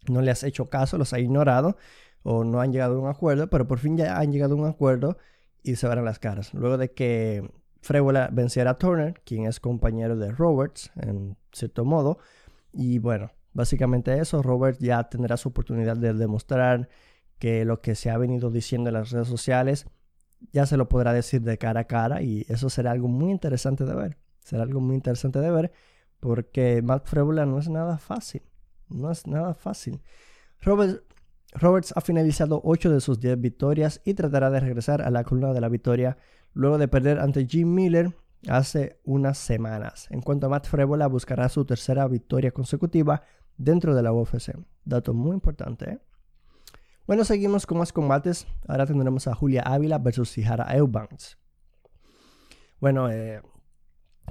no 0.07 0.21
le 0.21 0.31
has 0.31 0.43
hecho 0.43 0.69
caso, 0.69 0.97
los 0.97 1.13
ha 1.13 1.19
ignorado 1.19 1.77
o 2.23 2.43
no 2.43 2.61
han 2.61 2.71
llegado 2.71 2.97
a 2.97 2.99
un 2.99 3.07
acuerdo, 3.07 3.49
pero 3.49 3.67
por 3.67 3.79
fin 3.79 3.97
ya 3.97 4.17
han 4.17 4.31
llegado 4.31 4.55
a 4.55 4.57
un 4.57 4.65
acuerdo 4.65 5.17
y 5.63 5.75
se 5.75 5.87
verán 5.87 6.05
las 6.05 6.19
caras. 6.19 6.53
Luego 6.53 6.77
de 6.77 6.91
que 6.91 7.49
Frevola 7.81 8.29
venciera 8.31 8.71
a 8.71 8.77
Turner, 8.77 9.21
quien 9.25 9.45
es 9.45 9.59
compañero 9.59 10.15
de 10.15 10.31
Roberts, 10.31 10.91
en 11.01 11.37
cierto 11.51 11.85
modo, 11.85 12.19
y 12.73 12.99
bueno, 12.99 13.31
básicamente 13.53 14.19
eso, 14.19 14.41
Roberts 14.41 14.79
ya 14.79 15.03
tendrá 15.09 15.37
su 15.37 15.49
oportunidad 15.49 15.97
de 15.97 16.13
demostrar 16.13 16.89
que 17.39 17.65
lo 17.65 17.81
que 17.81 17.95
se 17.95 18.09
ha 18.09 18.17
venido 18.17 18.51
diciendo 18.51 18.89
en 18.89 18.95
las 18.95 19.11
redes 19.11 19.27
sociales 19.27 19.87
ya 20.51 20.65
se 20.65 20.77
lo 20.77 20.87
podrá 20.87 21.13
decir 21.13 21.41
de 21.41 21.57
cara 21.57 21.81
a 21.81 21.83
cara 21.85 22.21
y 22.21 22.45
eso 22.49 22.69
será 22.69 22.91
algo 22.91 23.07
muy 23.07 23.31
interesante 23.31 23.85
de 23.85 23.95
ver. 23.95 24.17
Será 24.43 24.63
algo 24.63 24.79
muy 24.79 24.95
interesante 24.95 25.39
de 25.39 25.51
ver 25.51 25.71
porque 26.19 26.81
Matt 26.81 27.07
Frevola 27.07 27.45
no 27.45 27.59
es 27.59 27.69
nada 27.69 27.97
fácil. 27.97 28.41
No 28.89 29.11
es 29.11 29.27
nada 29.27 29.53
fácil. 29.53 30.01
Roberts 30.61 31.93
ha 31.95 32.01
finalizado 32.01 32.61
8 32.63 32.91
de 32.91 33.01
sus 33.01 33.19
10 33.19 33.39
victorias 33.39 34.01
y 34.05 34.13
tratará 34.13 34.49
de 34.49 34.59
regresar 34.59 35.01
a 35.01 35.09
la 35.09 35.23
columna 35.23 35.53
de 35.53 35.61
la 35.61 35.69
victoria 35.69 36.17
luego 36.53 36.77
de 36.77 36.87
perder 36.87 37.19
ante 37.19 37.45
Jim 37.45 37.73
Miller 37.73 38.15
hace 38.47 38.99
unas 39.03 39.37
semanas. 39.37 40.07
En 40.09 40.21
cuanto 40.21 40.47
a 40.47 40.49
Matt 40.49 40.67
Frevola, 40.67 41.07
buscará 41.07 41.49
su 41.49 41.65
tercera 41.65 42.07
victoria 42.07 42.51
consecutiva 42.51 43.23
dentro 43.57 43.95
de 43.95 44.03
la 44.03 44.13
UFC. 44.13 44.57
Dato 44.85 45.13
muy 45.13 45.33
importante. 45.33 45.91
¿eh? 45.91 45.99
Bueno, 47.09 47.25
seguimos 47.25 47.65
con 47.65 47.79
más 47.79 47.91
combates. 47.91 48.45
Ahora 48.67 48.85
tendremos 48.85 49.27
a 49.27 49.33
Julia 49.33 49.63
Ávila 49.63 49.97
versus 49.97 50.29
Sihara 50.29 50.77
Eubanks. 50.77 51.39
Bueno, 52.79 53.09
eh, 53.09 53.41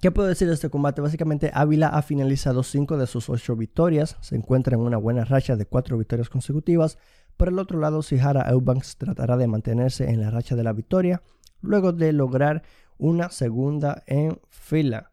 ¿Qué 0.01 0.13
puedo 0.13 0.29
decir 0.29 0.47
de 0.47 0.55
este 0.55 0.71
combate? 0.71 1.01
Básicamente 1.01 1.51
Ávila 1.53 1.89
ha 1.89 2.03
finalizado 2.03 2.63
5 2.63 2.97
de 2.97 3.09
sus 3.09 3.31
8 3.31 3.57
victorias, 3.57 4.17
se 4.21 4.37
encuentra 4.37 4.77
en 4.77 4.83
una 4.83 4.97
buena 4.97 5.25
racha 5.25 5.57
de 5.57 5.67
4 5.67 5.99
victorias 5.99 6.29
consecutivas. 6.29 6.99
Por 7.37 7.49
el 7.49 7.59
otro 7.59 7.81
lado, 7.81 8.01
Sihara 8.01 8.49
Eubanks 8.49 8.97
tratará 8.97 9.37
de 9.37 9.49
mantenerse 9.49 10.09
en 10.11 10.21
la 10.21 10.31
racha 10.31 10.55
de 10.55 10.63
la 10.63 10.73
victoria, 10.73 11.21
luego 11.61 11.91
de 11.91 12.13
lograr 12.13 12.63
una 12.97 13.31
segunda 13.31 14.05
en 14.07 14.41
fila. 14.51 15.11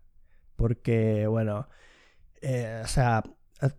Porque, 0.55 1.25
bueno, 1.25 1.67
eh, 2.43 2.83
o 2.85 2.87
sea, 2.87 3.23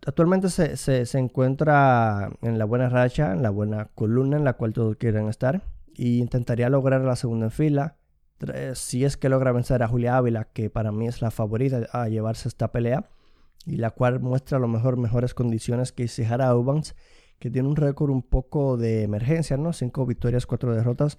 actualmente 0.06 0.48
se, 0.50 0.76
se, 0.76 1.18
encuentra 1.18 2.30
en 2.42 2.58
la 2.58 2.64
buena 2.64 2.88
racha, 2.88 3.32
en 3.32 3.42
la 3.42 3.50
buena 3.50 3.90
columna 3.94 4.36
en 4.36 4.44
la 4.44 4.54
cual 4.54 4.72
todos 4.72 4.96
quieren 4.96 5.28
estar, 5.28 5.62
y 5.94 6.20
intentaría 6.20 6.68
lograr 6.68 7.00
la 7.02 7.16
segunda 7.16 7.50
fila 7.50 7.96
si 8.74 9.04
es 9.04 9.16
que 9.16 9.28
logra 9.28 9.52
vencer 9.52 9.82
a 9.82 9.88
Julia 9.88 10.16
Ávila, 10.16 10.44
que 10.44 10.68
para 10.70 10.92
mí 10.92 11.08
es 11.08 11.22
la 11.22 11.30
favorita 11.30 11.86
a 11.92 12.08
llevarse 12.08 12.48
esta 12.48 12.70
pelea, 12.70 13.08
y 13.64 13.76
la 13.76 13.90
cual 13.90 14.20
muestra 14.20 14.58
a 14.58 14.60
lo 14.60 14.68
mejor 14.68 14.96
mejores 14.96 15.34
condiciones 15.34 15.92
que 15.92 16.08
Sihara 16.08 16.48
Eubanks, 16.48 16.94
que 17.38 17.50
tiene 17.50 17.68
un 17.68 17.76
récord 17.76 18.10
un 18.10 18.22
poco 18.22 18.76
de 18.76 19.02
emergencia, 19.02 19.56
¿no? 19.56 19.72
Cinco 19.72 20.06
victorias, 20.06 20.46
cuatro 20.46 20.74
derrotas, 20.74 21.18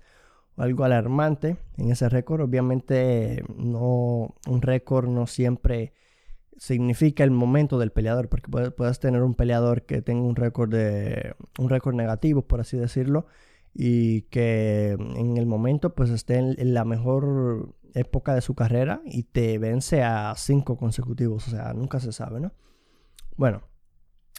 algo 0.55 0.83
alarmante 0.83 1.57
en 1.77 1.91
ese 1.91 2.09
récord. 2.09 2.41
Obviamente, 2.41 3.43
no, 3.55 4.35
un 4.47 4.61
récord 4.61 5.07
no 5.07 5.27
siempre 5.27 5.93
significa 6.57 7.23
el 7.23 7.31
momento 7.31 7.77
del 7.79 7.91
peleador, 7.91 8.29
porque 8.29 8.49
puedes, 8.49 8.99
tener 8.99 9.21
un 9.21 9.35
peleador 9.35 9.83
que 9.83 10.01
tenga 10.01 10.23
un 10.23 10.35
récord 10.35 10.69
de 10.69 11.35
un 11.59 11.69
récord 11.69 11.95
negativo, 11.95 12.41
por 12.41 12.59
así 12.59 12.77
decirlo, 12.77 13.27
y 13.73 14.23
que 14.23 14.91
en 14.91 15.37
el 15.37 15.45
momento 15.45 15.93
pues 15.93 16.09
esté 16.09 16.37
en, 16.37 16.73
la 16.73 16.83
mejor 16.83 17.75
época 17.93 18.33
de 18.33 18.41
su 18.41 18.55
carrera 18.55 19.01
y 19.05 19.23
te 19.23 19.57
vence 19.59 20.03
a 20.03 20.33
cinco 20.35 20.77
consecutivos, 20.77 21.47
o 21.47 21.51
sea, 21.51 21.73
nunca 21.73 21.99
se 21.99 22.11
sabe, 22.11 22.39
¿no? 22.39 22.51
Bueno, 23.35 23.61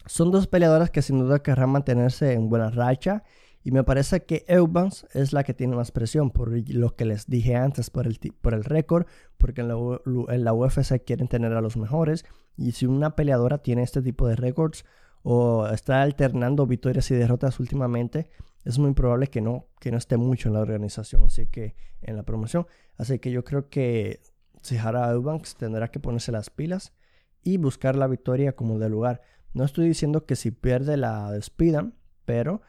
son 0.07 0.31
dos 0.31 0.47
peleadoras 0.49 0.91
que 0.91 1.03
sin 1.03 1.21
duda 1.21 1.43
querrán 1.43 1.71
mantenerse 1.71 2.33
en 2.33 2.49
buena 2.49 2.71
racha 2.71 3.23
y 3.69 3.71
me 3.71 3.85
parece 3.85 4.25
que 4.25 4.47
Eubanks 4.49 5.07
es 5.13 5.35
la 5.35 5.45
que 5.45 5.53
tiene 5.53 5.77
más 5.77 5.91
presión 5.91 6.31
por 6.31 6.51
lo 6.71 6.97
que 6.97 7.05
les 7.05 7.27
dije 7.27 7.55
antes, 7.55 7.91
por 7.91 8.07
el, 8.07 8.19
por 8.41 8.55
el 8.55 8.65
récord, 8.65 9.05
porque 9.37 9.61
en 9.61 9.69
la, 9.69 9.75
en 9.75 10.49
UFC 10.49 11.05
quieren 11.05 11.29
tener 11.29 11.53
a 11.53 11.61
los 11.61 11.77
mejores 11.77 12.25
y 12.57 12.73
si 12.73 12.87
una 12.87 13.15
peleadora 13.15 13.59
tiene 13.59 13.83
este 13.83 14.01
tipo 14.01 14.27
de 14.27 14.37
récords 14.37 14.87
o 15.23 15.69
está 15.69 16.01
alternando 16.01 16.67
victorias 16.67 17.11
y 17.11 17.15
derrotas 17.17 17.61
últimamente, 17.61 18.31
es 18.65 18.79
muy 18.79 18.95
probable 18.95 19.27
que 19.27 19.43
no, 19.43 19.67
que 19.81 19.91
no 19.91 19.99
esté 19.99 20.17
mucho 20.17 20.49
en 20.49 20.55
la 20.55 20.61
organización, 20.61 21.25
así 21.27 21.47
que 21.49 21.77
en 22.01 22.17
la 22.17 22.23
promoción. 22.23 22.67
Así 22.97 23.19
que 23.19 23.31
yo 23.31 23.45
creo 23.45 23.69
que 23.69 24.23
Sihara 24.63 25.11
Eubanks 25.11 25.57
tendrá 25.57 25.89
que 25.89 26.01
ponerse 26.01 26.33
las 26.33 26.49
pilas 26.49 26.95
y 27.43 27.59
buscar 27.59 27.97
la 27.97 28.07
victoria 28.07 28.57
como 28.57 28.79
de 28.79 28.89
lugar. 28.89 29.21
No 29.53 29.65
estoy 29.65 29.89
diciendo 29.89 30.25
que 30.25 30.37
si 30.37 30.53
pierde 30.53 30.97
la 30.97 31.31
despidan, 31.31 31.93
pero 32.25 32.63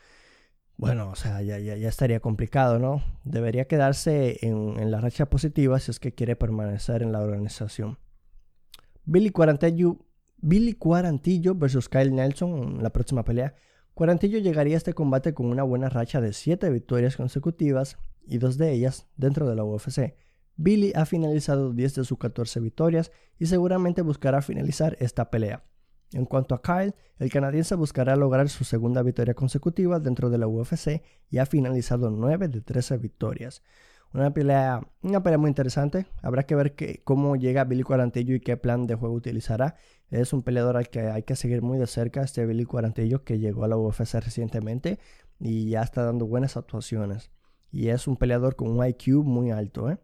bueno, 0.80 1.10
o 1.10 1.16
sea, 1.16 1.42
ya, 1.42 1.60
ya, 1.60 1.76
ya 1.76 1.90
estaría 1.90 2.22
complicado, 2.22 2.80
¿no? 2.80 3.04
Debería 3.26 3.66
quedarse 3.66 4.40
en, 4.42 4.90
la 4.90 5.02
racha 5.02 5.26
positiva 5.26 5.78
si 5.78 5.92
es 5.92 6.00
que 6.00 6.14
quiere 6.16 6.38
permanecer 6.38 7.04
en 7.04 7.12
la 7.12 7.20
organización. 7.20 7.98
Billy 9.04 9.30
Cuarantillo, 9.30 9.98
Billy 10.38 10.72
Cuarantillo 10.72 11.54
versus 11.54 11.90
Kyle 11.90 12.16
Nelson 12.16 12.78
en 12.78 12.84
la 12.84 12.92
próxima 12.92 13.26
pelea. 13.26 13.56
Cuarantillo 13.94 14.40
llegaría 14.40 14.76
a 14.76 14.78
este 14.78 14.94
combate 14.94 15.34
con 15.34 15.48
una 15.48 15.64
buena 15.64 15.90
racha 15.90 16.22
de 16.22 16.32
7 16.32 16.70
victorias 16.70 17.18
consecutivas 17.18 17.98
y 18.26 18.38
dos 18.38 18.58
de 18.58 18.72
ellas 18.72 19.06
dentro 19.18 19.50
de 19.50 19.58
la 19.58 19.66
UFC. 19.66 20.16
Billy 20.56 20.94
ha 20.96 21.06
finalizado 21.06 21.74
10 21.74 21.96
de 21.96 22.04
sus 22.06 22.18
14 22.18 22.62
victorias 22.62 23.12
y 23.38 23.48
seguramente 23.48 24.02
buscará 24.02 24.42
finalizar 24.42 24.96
esta 25.02 25.30
pelea. 25.30 25.66
En 26.14 26.26
cuanto 26.26 26.56
a 26.56 26.62
Kyle, 26.62 26.96
el 27.20 27.30
canadiense 27.30 27.76
buscará 27.76 28.16
lograr 28.16 28.50
su 28.50 28.64
segunda 28.64 29.04
victoria 29.04 29.36
consecutiva 29.36 30.00
dentro 30.00 30.30
de 30.30 30.40
la 30.40 30.48
UFC 30.48 31.04
y 31.30 31.38
ha 31.38 31.46
finalizado 31.46 32.10
9 32.10 32.48
de 32.48 32.62
13 32.62 32.98
victorias. 32.98 33.62
Una 34.12 34.34
pelea, 34.34 34.82
una 35.04 35.22
pelea 35.22 35.38
muy 35.38 35.50
interesante. 35.50 36.08
Habrá 36.24 36.44
que 36.44 36.56
ver 36.56 36.76
cómo 37.04 37.36
llega 37.36 37.64
Billy 37.64 37.84
Cuarantillo 37.84 38.34
y 38.34 38.40
qué 38.40 38.58
plan 38.58 38.88
de 38.88 38.96
juego 38.96 39.14
utilizará. 39.14 39.76
Es 40.10 40.34
un 40.34 40.42
peleador 40.42 40.78
al 40.78 40.90
que 40.90 41.02
hay 41.02 41.22
que 41.22 41.36
seguir 41.36 41.62
muy 41.62 41.78
de 41.78 41.86
cerca, 41.86 42.24
este 42.24 42.46
Billy 42.48 42.66
Cuarantillo 42.66 43.24
que 43.24 43.38
llegó 43.38 43.66
a 43.66 43.68
la 43.68 43.78
UFC 43.78 44.16
recientemente 44.16 44.98
y 45.40 45.70
ya 45.70 45.84
está 45.84 46.04
dando 46.04 46.26
buenas 46.26 46.58
actuaciones. 46.58 47.30
Y 47.72 47.90
es 47.90 48.08
un 48.08 48.18
peleador 48.18 48.56
con 48.56 48.70
un 48.70 48.84
IQ 48.84 49.24
muy 49.24 49.52
alto. 49.52 49.92
¿eh? 49.92 50.00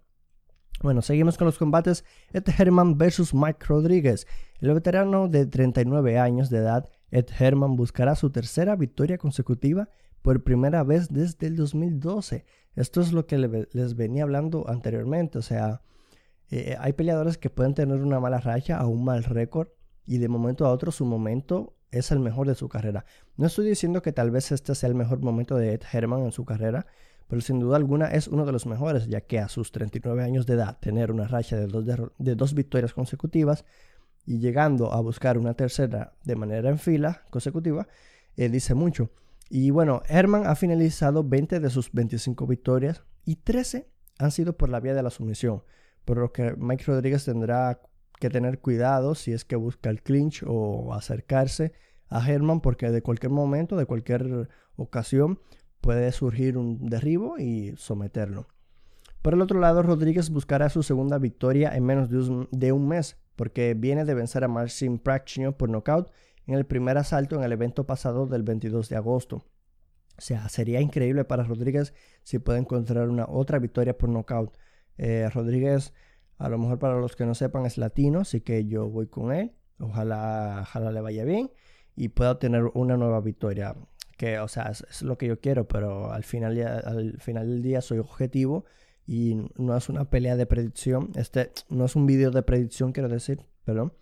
Bueno, 0.83 1.01
seguimos 1.01 1.37
con 1.37 1.45
los 1.45 1.57
combates. 1.57 2.05
Ed 2.31 2.43
Herman 2.57 2.99
versus 2.99 3.33
Mike 3.33 3.65
Rodríguez. 3.65 4.27
El 4.59 4.73
veterano 4.73 5.27
de 5.27 5.45
39 5.45 6.17
años 6.17 6.49
de 6.49 6.59
edad, 6.59 6.89
Ed 7.11 7.25
Herman 7.37 7.75
buscará 7.75 8.15
su 8.15 8.29
tercera 8.29 8.75
victoria 8.75 9.17
consecutiva 9.17 9.89
por 10.21 10.43
primera 10.43 10.83
vez 10.83 11.09
desde 11.09 11.47
el 11.47 11.55
2012. 11.55 12.45
Esto 12.75 13.01
es 13.01 13.11
lo 13.11 13.27
que 13.27 13.37
les 13.37 13.95
venía 13.95 14.23
hablando 14.23 14.67
anteriormente. 14.67 15.37
O 15.37 15.41
sea, 15.41 15.81
eh, 16.49 16.75
hay 16.79 16.93
peleadores 16.93 17.37
que 17.37 17.49
pueden 17.49 17.73
tener 17.73 18.01
una 18.01 18.19
mala 18.19 18.39
racha 18.39 18.83
o 18.85 18.89
un 18.89 19.03
mal 19.03 19.23
récord 19.23 19.67
y 20.05 20.19
de 20.19 20.27
momento 20.29 20.65
a 20.65 20.71
otro 20.71 20.91
su 20.91 21.05
momento 21.05 21.75
es 21.91 22.11
el 22.11 22.19
mejor 22.19 22.47
de 22.47 22.55
su 22.55 22.69
carrera. 22.69 23.05
No 23.37 23.47
estoy 23.47 23.67
diciendo 23.67 24.01
que 24.01 24.11
tal 24.11 24.31
vez 24.31 24.51
este 24.51 24.75
sea 24.75 24.89
el 24.89 24.95
mejor 24.95 25.19
momento 25.19 25.55
de 25.57 25.73
Ed 25.73 25.81
Herman 25.91 26.23
en 26.23 26.31
su 26.31 26.45
carrera, 26.45 26.85
pero 27.27 27.41
sin 27.41 27.59
duda 27.59 27.77
alguna 27.77 28.07
es 28.07 28.27
uno 28.27 28.45
de 28.45 28.51
los 28.51 28.65
mejores, 28.65 29.07
ya 29.07 29.21
que 29.21 29.39
a 29.39 29.47
sus 29.47 29.71
39 29.71 30.23
años 30.23 30.45
de 30.45 30.53
edad 30.53 30.77
tener 30.79 31.11
una 31.11 31.27
racha 31.27 31.57
de 31.57 32.35
dos 32.35 32.53
victorias 32.53 32.93
consecutivas 32.93 33.65
y 34.25 34.39
llegando 34.39 34.91
a 34.93 35.01
buscar 35.01 35.37
una 35.37 35.53
tercera 35.53 36.13
de 36.23 36.35
manera 36.35 36.69
en 36.69 36.79
fila 36.79 37.23
consecutiva, 37.29 37.87
eh, 38.35 38.49
dice 38.49 38.73
mucho. 38.73 39.11
Y 39.49 39.69
bueno, 39.69 40.01
Herman 40.07 40.47
ha 40.47 40.55
finalizado 40.55 41.23
20 41.23 41.59
de 41.59 41.69
sus 41.69 41.91
25 41.91 42.47
victorias 42.47 43.03
y 43.25 43.35
13 43.37 43.87
han 44.17 44.31
sido 44.31 44.57
por 44.57 44.69
la 44.69 44.79
vía 44.79 44.93
de 44.93 45.03
la 45.03 45.09
sumisión, 45.09 45.63
por 46.03 46.17
lo 46.17 46.31
que 46.31 46.55
Mike 46.57 46.85
Rodríguez 46.87 47.25
tendrá 47.25 47.81
que 48.19 48.29
tener 48.29 48.59
cuidado 48.59 49.13
si 49.13 49.33
es 49.33 49.45
que 49.45 49.55
busca 49.55 49.89
el 49.89 50.01
clinch 50.01 50.43
o 50.47 50.93
acercarse 50.93 51.73
a 52.07 52.27
Herman 52.27 52.61
porque 52.61 52.89
de 52.91 53.01
cualquier 53.01 53.31
momento, 53.31 53.75
de 53.75 53.85
cualquier 53.85 54.49
ocasión 54.75 55.39
puede 55.81 56.11
surgir 56.11 56.57
un 56.57 56.89
derribo 56.89 57.37
y 57.37 57.73
someterlo. 57.77 58.47
Por 59.21 59.33
el 59.33 59.41
otro 59.41 59.59
lado, 59.59 59.81
Rodríguez 59.81 60.29
buscará 60.29 60.69
su 60.69 60.83
segunda 60.83 61.17
victoria 61.17 61.75
en 61.75 61.83
menos 61.83 62.09
de 62.09 62.71
un, 62.71 62.87
mes 62.87 63.17
porque 63.35 63.73
viene 63.73 64.05
de 64.05 64.13
vencer 64.13 64.43
a 64.43 64.47
Marcin 64.47 64.99
Prachnio 64.99 65.57
por 65.57 65.69
nocaut 65.69 66.11
en 66.47 66.55
el 66.55 66.65
primer 66.65 66.97
asalto 66.97 67.35
en 67.35 67.43
el 67.43 67.51
evento 67.51 67.85
pasado 67.85 68.27
del 68.27 68.43
22 68.43 68.89
de 68.89 68.95
agosto. 68.95 69.45
O 70.17 70.21
sea, 70.21 70.47
sería 70.49 70.79
increíble 70.79 71.25
para 71.25 71.43
Rodríguez 71.43 71.93
si 72.23 72.39
puede 72.39 72.59
encontrar 72.59 73.09
una 73.09 73.25
otra 73.27 73.59
victoria 73.59 73.97
por 73.97 74.09
nocaut. 74.09 74.55
Eh, 74.97 75.29
Rodríguez, 75.33 75.93
a 76.37 76.47
lo 76.49 76.57
mejor 76.57 76.79
para 76.79 76.99
los 76.99 77.15
que 77.15 77.25
no 77.25 77.35
sepan, 77.35 77.65
es 77.65 77.77
latino, 77.77 78.21
así 78.21 78.41
que 78.41 78.65
yo 78.65 78.89
voy 78.89 79.07
con 79.07 79.33
él. 79.33 79.53
Ojalá, 79.79 80.59
ojalá 80.61 80.91
le 80.91 81.01
vaya 81.01 81.25
bien 81.25 81.51
y 81.95 82.09
pueda 82.09 82.31
obtener 82.31 82.63
una 82.73 82.95
nueva 82.97 83.21
victoria. 83.21 83.75
Que, 84.17 84.39
o 84.39 84.47
sea, 84.47 84.71
es, 84.71 85.01
lo 85.01 85.17
que 85.17 85.27
yo 85.27 85.41
quiero, 85.41 85.67
pero 85.67 86.11
al 86.13 86.23
final, 86.23 86.57
al 86.61 87.19
final 87.19 87.49
del 87.49 87.61
día 87.61 87.81
soy 87.81 87.99
objetivo 87.99 88.65
y 89.07 89.37
no 89.57 89.75
es 89.75 89.89
una 89.89 90.09
pelea 90.09 90.35
de 90.35 90.45
predicción. 90.45 91.11
Este 91.15 91.51
no 91.69 91.85
es 91.85 91.95
un 91.95 92.05
video 92.05 92.31
de 92.31 92.41
predicción, 92.41 92.91
quiero 92.91 93.09
decir, 93.09 93.45
perdón. 93.63 93.93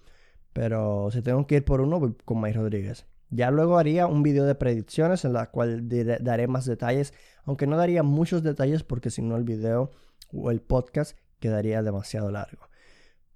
Pero 0.53 1.09
si 1.11 1.21
tengo 1.21 1.45
que 1.47 1.55
ir 1.55 1.65
por 1.65 1.81
uno, 1.81 1.99
voy 1.99 2.15
con 2.25 2.39
Mike 2.39 2.57
Rodríguez. 2.57 3.05
Ya 3.29 3.49
luego 3.49 3.79
haría 3.79 4.05
un 4.05 4.21
video 4.21 4.45
de 4.45 4.53
predicciones 4.53 5.25
en 5.25 5.33
la 5.33 5.49
cual 5.49 5.89
daré 6.21 6.47
más 6.47 6.65
detalles, 6.65 7.13
aunque 7.45 7.65
no 7.65 7.77
daría 7.77 8.03
muchos 8.03 8.43
detalles 8.43 8.83
porque 8.83 9.09
si 9.09 9.23
no 9.23 9.35
el 9.35 9.43
video 9.43 9.91
o 10.31 10.51
el 10.51 10.61
podcast 10.61 11.17
quedaría 11.39 11.81
demasiado 11.81 12.29
largo. 12.29 12.69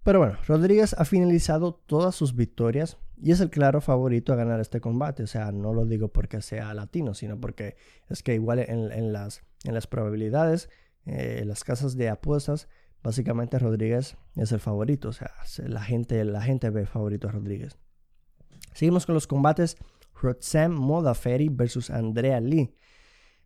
Pero 0.03 0.19
bueno, 0.19 0.37
Rodríguez 0.47 0.95
ha 0.97 1.03
finalizado 1.03 1.73
todas 1.73 2.15
sus 2.15 2.35
victorias 2.35 2.97
y 3.21 3.31
es 3.31 3.41
el 3.41 3.49
claro 3.49 3.81
favorito 3.81 4.31
a 4.31 4.37
ganar 4.37 4.59
este 4.59 4.79
combate. 4.79 5.23
O 5.23 5.27
sea, 5.27 5.51
no 5.51 5.73
lo 5.73 5.85
digo 5.85 6.09
porque 6.09 6.41
sea 6.41 6.73
latino, 6.73 7.13
sino 7.13 7.39
porque 7.39 7.75
es 8.07 8.23
que 8.23 8.35
igual 8.35 8.59
en, 8.59 9.11
las, 9.11 9.41
en 9.65 9.73
las 9.73 9.87
probabilidades, 9.87 10.69
eh, 11.07 11.43
las 11.45 11.63
casas 11.63 11.95
de 11.95 12.09
apuestas, 12.09 12.67
básicamente 13.01 13.57
Rodríguez 13.57 14.17
es 14.35 14.51
el 14.51 14.59
favorito. 14.59 15.09
O 15.09 15.13
sea, 15.13 15.31
la 15.65 15.81
gente, 15.81 16.23
la 16.25 16.41
gente 16.41 16.69
ve 16.69 16.85
favorito 16.85 17.27
a 17.27 17.31
Rodríguez. 17.31 17.77
Seguimos 18.73 19.05
con 19.05 19.15
los 19.15 19.25
combates 19.25 19.77
Roxanne 20.21 20.75
Modafferi 20.75 21.49
versus 21.49 21.89
Andrea 21.89 22.39
Lee. 22.39 22.73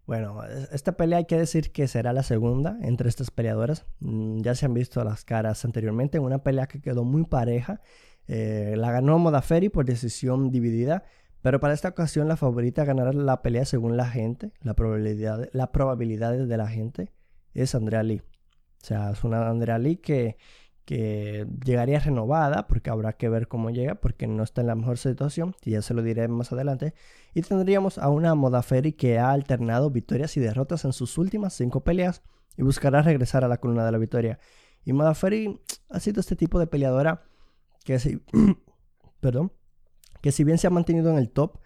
Bueno, 0.08 0.44
esta 0.72 0.98
pelea 0.98 1.20
hay 1.20 1.26
que 1.26 1.38
decir 1.38 1.72
que 1.72 1.88
será 1.88 2.12
la 2.12 2.24
segunda 2.24 2.78
entre 2.82 3.08
estas 3.08 3.32
peleadoras. 3.32 3.86
Mm, 4.00 4.42
ya 4.42 4.56
se 4.56 4.66
han 4.66 4.74
visto 4.74 5.04
las 5.04 5.24
caras 5.24 5.64
anteriormente 5.64 6.18
en 6.18 6.24
una 6.24 6.44
pelea 6.44 6.68
que 6.68 6.82
quedó 6.82 7.04
muy 7.04 7.24
pareja. 7.24 7.82
Eh, 8.28 8.76
la 8.78 8.92
ganó 8.92 9.20
Modafferi 9.20 9.70
por 9.70 9.86
decisión 9.86 10.52
dividida, 10.52 11.04
pero 11.42 11.60
para 11.60 11.74
esta 11.74 11.90
ocasión 11.90 12.28
la 12.28 12.36
favorita 12.36 12.82
a 12.82 12.86
ganar 12.86 13.14
la 13.14 13.42
pelea 13.42 13.66
según 13.66 13.96
la 13.96 14.08
gente, 14.08 14.52
la 14.62 14.74
probabilidad, 14.74 15.50
la 15.54 15.72
probabilidad 15.72 16.34
de 16.34 16.58
la 16.58 16.68
gente, 16.68 17.12
es 17.54 17.76
Andrea 17.76 18.04
Lee. 18.04 18.22
O 18.82 18.86
sea, 18.86 19.12
es 19.12 19.24
una 19.24 19.48
Andrea 19.50 19.78
Lee 19.78 19.98
que 19.98 20.38
que 20.86 21.48
llegaría 21.64 22.00
renovada, 22.00 22.68
porque 22.68 22.90
habrá 22.90 23.14
que 23.14 23.30
ver 23.30 23.48
cómo 23.48 23.70
llega, 23.70 23.96
porque 23.96 24.28
no 24.28 24.44
está 24.44 24.62
en 24.62 24.68
la 24.68 24.76
mejor 24.76 24.98
situación, 24.98 25.56
y 25.64 25.72
ya 25.72 25.82
se 25.82 25.94
lo 25.94 26.02
diré 26.02 26.28
más 26.28 26.52
adelante. 26.52 26.94
Y 27.34 27.42
tendríamos 27.44 27.98
a 27.98 28.10
una 28.10 28.36
Modaferi 28.36 28.94
que 28.94 29.20
ha 29.20 29.32
alternado 29.32 29.90
victorias 29.90 30.36
y 30.38 30.40
derrotas 30.40 30.86
en 30.86 30.94
sus 30.94 31.18
últimas 31.18 31.54
cinco 31.54 31.82
peleas 31.84 32.24
y 32.58 32.64
buscará 32.64 33.02
regresar 33.02 33.44
a 33.44 33.48
la 33.48 33.58
columna 33.58 33.86
de 33.86 33.92
la 33.92 33.98
victoria. 33.98 34.40
Y 34.84 34.94
Modaferi 34.94 35.62
ha 35.90 36.00
sido 36.00 36.20
este 36.20 36.36
tipo 36.36 36.60
de 36.60 36.68
peleadora 36.68 37.24
que 37.86 38.00
si, 38.00 38.22
perdón, 39.22 39.54
que 40.22 40.32
si 40.32 40.44
bien 40.44 40.58
se 40.58 40.68
ha 40.68 40.72
mantenido 40.72 41.12
en 41.12 41.18
el 41.18 41.30
top, 41.30 41.60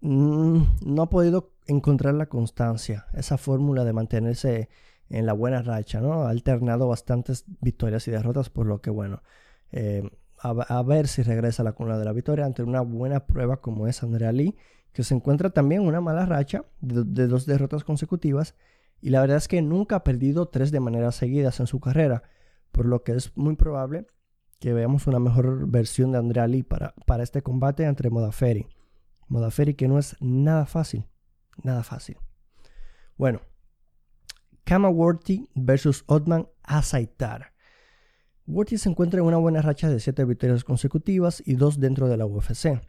mm, 0.00 0.62
no 0.86 1.02
ha 1.02 1.10
podido 1.10 1.52
encontrar 1.66 2.14
la 2.14 2.26
constancia, 2.26 3.06
esa 3.12 3.38
fórmula 3.38 3.84
de 3.84 3.92
mantenerse 3.92 4.68
en 5.12 5.26
la 5.26 5.34
buena 5.34 5.62
racha, 5.62 6.00
¿no? 6.00 6.22
Ha 6.22 6.30
alternado 6.30 6.88
bastantes 6.88 7.44
victorias 7.60 8.08
y 8.08 8.10
derrotas, 8.10 8.48
por 8.48 8.66
lo 8.66 8.80
que, 8.80 8.90
bueno, 8.90 9.22
eh, 9.70 10.02
a, 10.38 10.82
ver 10.82 11.06
si 11.06 11.22
regresa 11.22 11.62
a 11.62 11.64
la 11.64 11.72
cuna 11.72 11.98
de 11.98 12.04
la 12.04 12.12
victoria 12.12 12.46
ante 12.46 12.62
una 12.62 12.80
buena 12.80 13.26
prueba 13.26 13.60
como 13.60 13.86
es 13.86 14.02
Andrea 14.02 14.32
Lee, 14.32 14.56
que 14.92 15.04
se 15.04 15.14
encuentra 15.14 15.50
también 15.50 15.82
una 15.82 16.00
mala 16.00 16.26
racha 16.26 16.64
de, 16.80 17.26
dos 17.26 17.46
derrotas 17.46 17.84
consecutivas, 17.84 18.56
y 19.02 19.10
la 19.10 19.20
verdad 19.20 19.36
es 19.36 19.48
que 19.48 19.60
nunca 19.60 19.96
ha 19.96 20.04
perdido 20.04 20.48
tres 20.48 20.70
de 20.72 20.80
manera 20.80 21.12
seguidas 21.12 21.60
en 21.60 21.66
su 21.66 21.78
carrera, 21.78 22.22
por 22.72 22.86
lo 22.86 23.02
que 23.02 23.12
es 23.12 23.36
muy 23.36 23.54
probable 23.54 24.06
que 24.58 24.72
veamos 24.72 25.06
una 25.06 25.18
mejor 25.18 25.68
versión 25.68 26.12
de 26.12 26.18
Andrea 26.18 26.46
Lee 26.46 26.62
para, 26.62 26.94
para 27.06 27.22
este 27.22 27.42
combate 27.42 27.84
entre 27.84 28.10
Modaferi. 28.10 28.66
Modaferi 29.28 29.74
que 29.74 29.88
no 29.88 29.98
es 29.98 30.16
nada 30.20 30.66
fácil, 30.66 31.04
nada 31.62 31.82
fácil. 31.82 32.16
Bueno, 33.18 33.40
Kama 34.64 34.88
Worthy 34.88 35.48
versus 35.54 36.04
Otman 36.06 36.48
Azaitar. 36.62 37.52
Worthy 38.46 38.78
se 38.78 38.88
encuentra 38.88 39.20
en 39.20 39.26
una 39.26 39.36
buena 39.38 39.62
racha 39.62 39.88
de 39.88 40.00
7 40.00 40.24
victorias 40.24 40.64
consecutivas 40.64 41.42
y 41.44 41.54
2 41.54 41.80
dentro 41.80 42.08
de 42.08 42.16
la 42.16 42.26
UFC. 42.26 42.80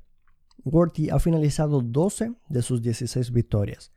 Worthy 0.66 1.10
ha 1.10 1.20
finalizado 1.20 1.82
12 1.82 2.34
de 2.50 2.62
sus 2.62 2.82
16 2.82 3.32
victorias. 3.32 3.92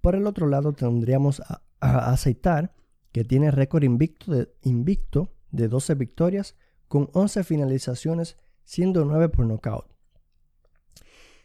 Por 0.00 0.14
el 0.14 0.26
otro 0.26 0.46
lado 0.46 0.72
tendríamos 0.72 1.40
a, 1.40 1.62
Azaitar, 1.80 2.74
que 3.12 3.24
tiene 3.24 3.50
récord 3.50 3.84
invicto 3.84 4.32
de, 4.32 4.52
invicto 4.62 5.32
de 5.50 5.68
12 5.68 5.94
victorias 5.94 6.56
con 6.88 7.08
11 7.12 7.44
finalizaciones, 7.44 8.36
siendo 8.64 9.04
9 9.04 9.28
por 9.28 9.46
nocaut. 9.46 9.86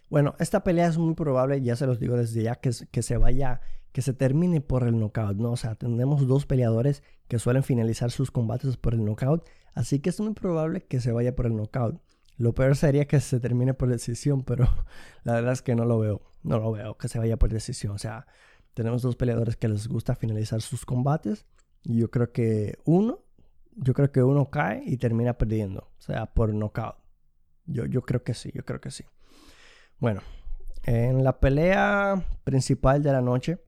Bueno, 0.09 0.35
esta 0.39 0.63
pelea 0.63 0.87
es 0.87 0.97
muy 0.97 1.13
probable, 1.13 1.61
ya 1.61 1.75
se 1.75 1.85
los 1.85 1.99
digo 1.99 2.17
desde 2.17 2.43
ya, 2.43 2.55
que, 2.55 2.71
que 2.91 3.01
se 3.01 3.17
vaya 3.17 3.61
que 3.93 4.01
se 4.01 4.13
termine 4.13 4.59
por 4.59 4.83
el 4.83 4.99
knockout, 4.99 5.37
¿no? 5.37 5.51
O 5.51 5.57
sea, 5.57 5.75
tenemos 5.75 6.27
dos 6.27 6.45
peleadores 6.45 7.03
que 7.27 7.39
suelen 7.39 7.63
finalizar 7.63 8.11
sus 8.11 8.31
combates 8.31 8.75
por 8.75 8.95
el 8.95 9.05
knockout, 9.05 9.47
así 9.75 9.99
que 9.99 10.09
es 10.09 10.19
muy 10.19 10.33
probable 10.33 10.81
que 10.81 10.99
se 10.99 11.11
vaya 11.11 11.35
por 11.35 11.45
el 11.45 11.55
knockout. 11.55 12.01
Lo 12.37 12.55
peor 12.55 12.75
sería 12.75 13.05
que 13.05 13.19
se 13.21 13.39
termine 13.39 13.75
por 13.75 13.89
decisión, 13.89 14.43
pero 14.43 14.67
la 15.23 15.33
verdad 15.33 15.53
es 15.53 15.61
que 15.61 15.75
no 15.75 15.85
lo 15.85 15.99
veo, 15.99 16.21
no 16.41 16.59
lo 16.59 16.71
veo 16.71 16.97
que 16.97 17.07
se 17.07 17.19
vaya 17.19 17.37
por 17.37 17.51
decisión. 17.51 17.93
O 17.93 17.99
sea, 17.99 18.25
tenemos 18.73 19.03
dos 19.03 19.15
peleadores 19.15 19.55
que 19.55 19.69
les 19.69 19.87
gusta 19.87 20.15
finalizar 20.15 20.61
sus 20.61 20.85
combates 20.85 21.45
y 21.83 21.99
yo 21.99 22.09
creo 22.09 22.31
que 22.31 22.79
uno, 22.85 23.19
yo 23.75 23.93
creo 23.93 24.11
que 24.11 24.23
uno 24.23 24.49
cae 24.49 24.81
y 24.85 24.97
termina 24.97 25.37
perdiendo, 25.37 25.91
o 25.99 26.01
sea, 26.01 26.25
por 26.25 26.51
knockout. 26.51 26.95
Yo, 27.67 27.85
yo 27.85 28.01
creo 28.01 28.23
que 28.23 28.33
sí, 28.33 28.51
yo 28.55 28.65
creo 28.65 28.81
que 28.81 28.89
sí. 28.89 29.05
Bueno, 29.99 30.21
en 30.83 31.23
la 31.23 31.39
pelea 31.39 32.25
principal 32.43 33.03
de 33.03 33.11
la 33.11 33.21
noche, 33.21 33.59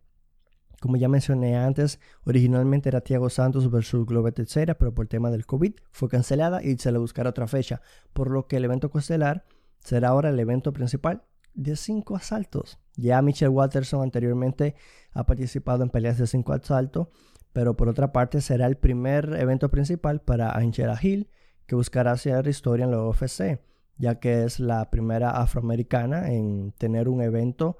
como 0.85 0.97
ya 0.97 1.09
mencioné 1.09 1.57
antes, 1.57 1.99
originalmente 2.25 2.89
era 2.89 3.01
Thiago 3.01 3.31
Santos 3.31 3.71
versus 3.71 4.05
Glover 4.05 4.31
Teixeira, 4.31 4.75
pero 4.75 4.93
por 4.93 5.07
tema 5.07 5.31
del 5.31 5.47
COVID 5.47 5.73
fue 5.91 6.09
cancelada 6.09 6.61
y 6.61 6.77
se 6.77 6.91
le 6.91 6.99
buscará 6.99 7.31
otra 7.31 7.47
fecha, 7.47 7.81
por 8.13 8.29
lo 8.29 8.45
que 8.45 8.57
el 8.57 8.65
evento 8.65 8.91
costelar 8.91 9.45
será 9.79 10.09
ahora 10.09 10.29
el 10.29 10.39
evento 10.39 10.73
principal 10.73 11.23
de 11.55 11.75
cinco 11.75 12.15
asaltos. 12.15 12.77
Ya 12.97 13.19
Michelle 13.23 13.49
Watterson 13.49 14.03
anteriormente 14.03 14.75
ha 15.11 15.25
participado 15.25 15.81
en 15.81 15.89
peleas 15.89 16.19
de 16.19 16.27
cinco 16.27 16.53
asaltos, 16.53 17.07
pero 17.51 17.75
por 17.75 17.89
otra 17.89 18.11
parte 18.11 18.39
será 18.39 18.67
el 18.67 18.77
primer 18.77 19.33
evento 19.39 19.71
principal 19.71 20.21
para 20.21 20.51
Angela 20.51 20.99
Hill, 21.01 21.31
que 21.65 21.73
buscará 21.73 22.11
hacer 22.11 22.47
historia 22.47 22.85
en 22.85 22.91
la 22.91 23.01
UFC, 23.01 23.59
ya 23.97 24.19
que 24.19 24.43
es 24.43 24.59
la 24.59 24.91
primera 24.91 25.31
afroamericana 25.31 26.31
en 26.31 26.73
tener 26.73 27.09
un 27.09 27.23
evento 27.23 27.79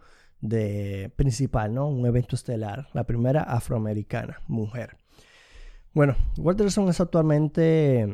principal, 1.16 1.74
¿no? 1.74 1.88
Un 1.88 2.06
evento 2.06 2.36
estelar, 2.36 2.88
la 2.94 3.06
primera 3.06 3.42
afroamericana, 3.42 4.42
mujer. 4.48 4.98
Bueno, 5.94 6.16
Walterson 6.38 6.90
es 6.90 7.00
actualmente 7.00 8.14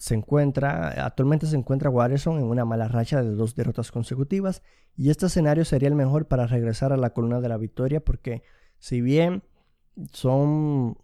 se 0.00 0.14
encuentra, 0.14 1.04
actualmente 1.04 1.46
se 1.46 1.56
encuentra 1.56 1.90
Watterson 1.90 2.38
en 2.38 2.44
una 2.44 2.64
mala 2.64 2.88
racha 2.88 3.22
de 3.22 3.32
dos 3.32 3.54
derrotas 3.54 3.92
consecutivas 3.92 4.62
y 4.96 5.10
este 5.10 5.26
escenario 5.26 5.66
sería 5.66 5.88
el 5.90 5.94
mejor 5.94 6.26
para 6.26 6.46
regresar 6.46 6.92
a 6.94 6.96
la 6.96 7.10
columna 7.10 7.42
de 7.42 7.50
la 7.50 7.58
victoria 7.58 8.00
porque 8.02 8.42
si 8.78 9.02
bien 9.02 9.42
son 10.10 10.96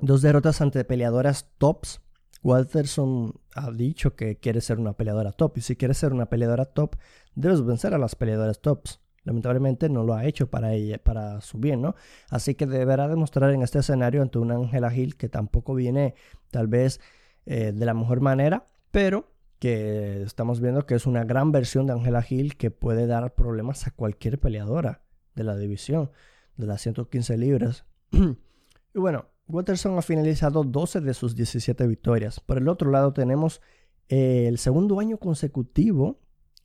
dos 0.00 0.22
derrotas 0.22 0.62
ante 0.62 0.82
peleadoras 0.84 1.50
tops, 1.58 2.00
Walterson 2.42 3.34
ha 3.54 3.70
dicho 3.70 4.16
que 4.16 4.38
quiere 4.38 4.62
ser 4.62 4.78
una 4.78 4.94
peleadora 4.94 5.32
top 5.32 5.58
y 5.58 5.60
si 5.60 5.76
quieres 5.76 5.98
ser 5.98 6.14
una 6.14 6.26
peleadora 6.26 6.64
top 6.64 6.96
debes 7.34 7.62
vencer 7.62 7.92
a 7.92 7.98
las 7.98 8.14
peleadoras 8.14 8.62
tops. 8.62 9.01
Lamentablemente 9.24 9.88
no 9.88 10.02
lo 10.02 10.14
ha 10.14 10.24
hecho 10.24 10.50
para 10.50 10.74
ella, 10.74 10.98
para 10.98 11.40
su 11.40 11.58
bien, 11.58 11.80
¿no? 11.80 11.94
Así 12.28 12.54
que 12.54 12.66
deberá 12.66 13.08
demostrar 13.08 13.50
en 13.52 13.62
este 13.62 13.78
escenario 13.78 14.22
ante 14.22 14.38
una 14.38 14.54
Angela 14.54 14.90
Gil 14.90 15.16
que 15.16 15.28
tampoco 15.28 15.74
viene 15.74 16.14
tal 16.50 16.66
vez 16.66 17.00
eh, 17.46 17.72
de 17.72 17.86
la 17.86 17.94
mejor 17.94 18.20
manera, 18.20 18.66
pero 18.90 19.30
que 19.58 20.22
estamos 20.22 20.60
viendo 20.60 20.86
que 20.86 20.96
es 20.96 21.06
una 21.06 21.22
gran 21.22 21.52
versión 21.52 21.86
de 21.86 21.92
Angela 21.92 22.22
Gil 22.22 22.56
que 22.56 22.72
puede 22.72 23.06
dar 23.06 23.34
problemas 23.34 23.86
a 23.86 23.92
cualquier 23.92 24.40
peleadora 24.40 25.02
de 25.36 25.44
la 25.44 25.56
división 25.56 26.10
de 26.56 26.66
las 26.66 26.80
115 26.82 27.36
libras. 27.38 27.84
y 28.10 28.98
bueno, 28.98 29.26
Watterson 29.46 29.96
ha 29.96 30.02
finalizado 30.02 30.64
12 30.64 31.00
de 31.00 31.14
sus 31.14 31.36
17 31.36 31.86
victorias. 31.86 32.40
Por 32.40 32.58
el 32.58 32.68
otro 32.68 32.90
lado 32.90 33.12
tenemos 33.12 33.60
el 34.08 34.58
segundo 34.58 34.98
año 34.98 35.18
consecutivo 35.18 36.18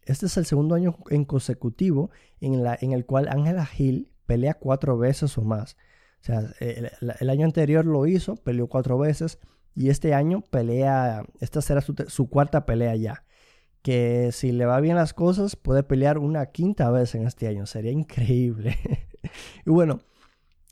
este 0.08 0.26
es 0.26 0.38
el 0.38 0.46
segundo 0.46 0.76
año 0.76 0.98
en 1.10 1.26
consecutivo 1.26 2.12
en, 2.40 2.64
en 2.82 2.92
el 2.94 3.06
cual 3.06 3.28
Ángela 3.30 3.66
Gil 3.66 4.12
pelea 4.26 4.54
cuatro 4.54 4.98
veces 4.98 5.38
o 5.38 5.42
más. 5.42 5.76
O 6.22 6.26
sea, 6.26 6.44
el, 6.60 7.30
año 7.30 7.46
anterior 7.46 7.86
lo 7.86 8.06
hizo, 8.06 8.36
peleó 8.36 8.68
cuatro 8.68 8.98
veces 8.98 9.40
y 9.76 9.90
este 9.90 10.14
año 10.14 10.42
pelea, 10.42 11.26
esta 11.40 11.62
será 11.62 11.82
su, 11.82 12.30
cuarta 12.30 12.66
pelea 12.66 12.96
ya. 12.96 13.24
que 13.82 14.32
si 14.32 14.52
le 14.52 14.66
va 14.66 14.80
bien 14.82 14.96
las 14.96 15.14
cosas 15.14 15.56
puede 15.56 15.84
pelear 15.84 16.18
una 16.18 16.48
quinta 16.48 16.90
vez 16.92 17.16
en 17.16 17.26
este 17.26 17.48
año. 17.48 17.66
Sería 17.66 17.92
increíble. 17.92 18.78
y 19.66 19.70
bueno, 19.70 20.00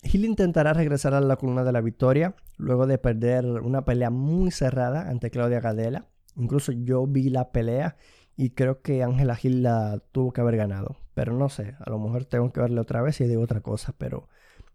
Hill 0.03 0.25
intentará 0.25 0.73
regresar 0.73 1.13
a 1.13 1.21
la 1.21 1.35
columna 1.37 1.63
de 1.63 1.71
la 1.71 1.81
victoria 1.81 2.35
luego 2.57 2.87
de 2.87 2.97
perder 2.97 3.45
una 3.45 3.85
pelea 3.85 4.09
muy 4.09 4.51
cerrada 4.51 5.09
ante 5.09 5.29
Claudia 5.29 5.61
Gadela. 5.61 6.07
Incluso 6.35 6.71
yo 6.71 7.05
vi 7.07 7.29
la 7.29 7.51
pelea 7.51 7.95
y 8.35 8.51
creo 8.51 8.81
que 8.81 9.03
Ángela 9.03 9.35
Gil 9.35 9.63
la 9.63 10.01
tuvo 10.11 10.33
que 10.33 10.41
haber 10.41 10.57
ganado. 10.57 10.97
Pero 11.13 11.33
no 11.33 11.49
sé, 11.49 11.75
a 11.79 11.89
lo 11.89 11.99
mejor 11.99 12.25
tengo 12.25 12.51
que 12.51 12.59
verle 12.59 12.81
otra 12.81 13.01
vez 13.01 13.21
y 13.21 13.27
digo 13.27 13.41
otra 13.41 13.61
cosa, 13.61 13.93
pero 13.97 14.27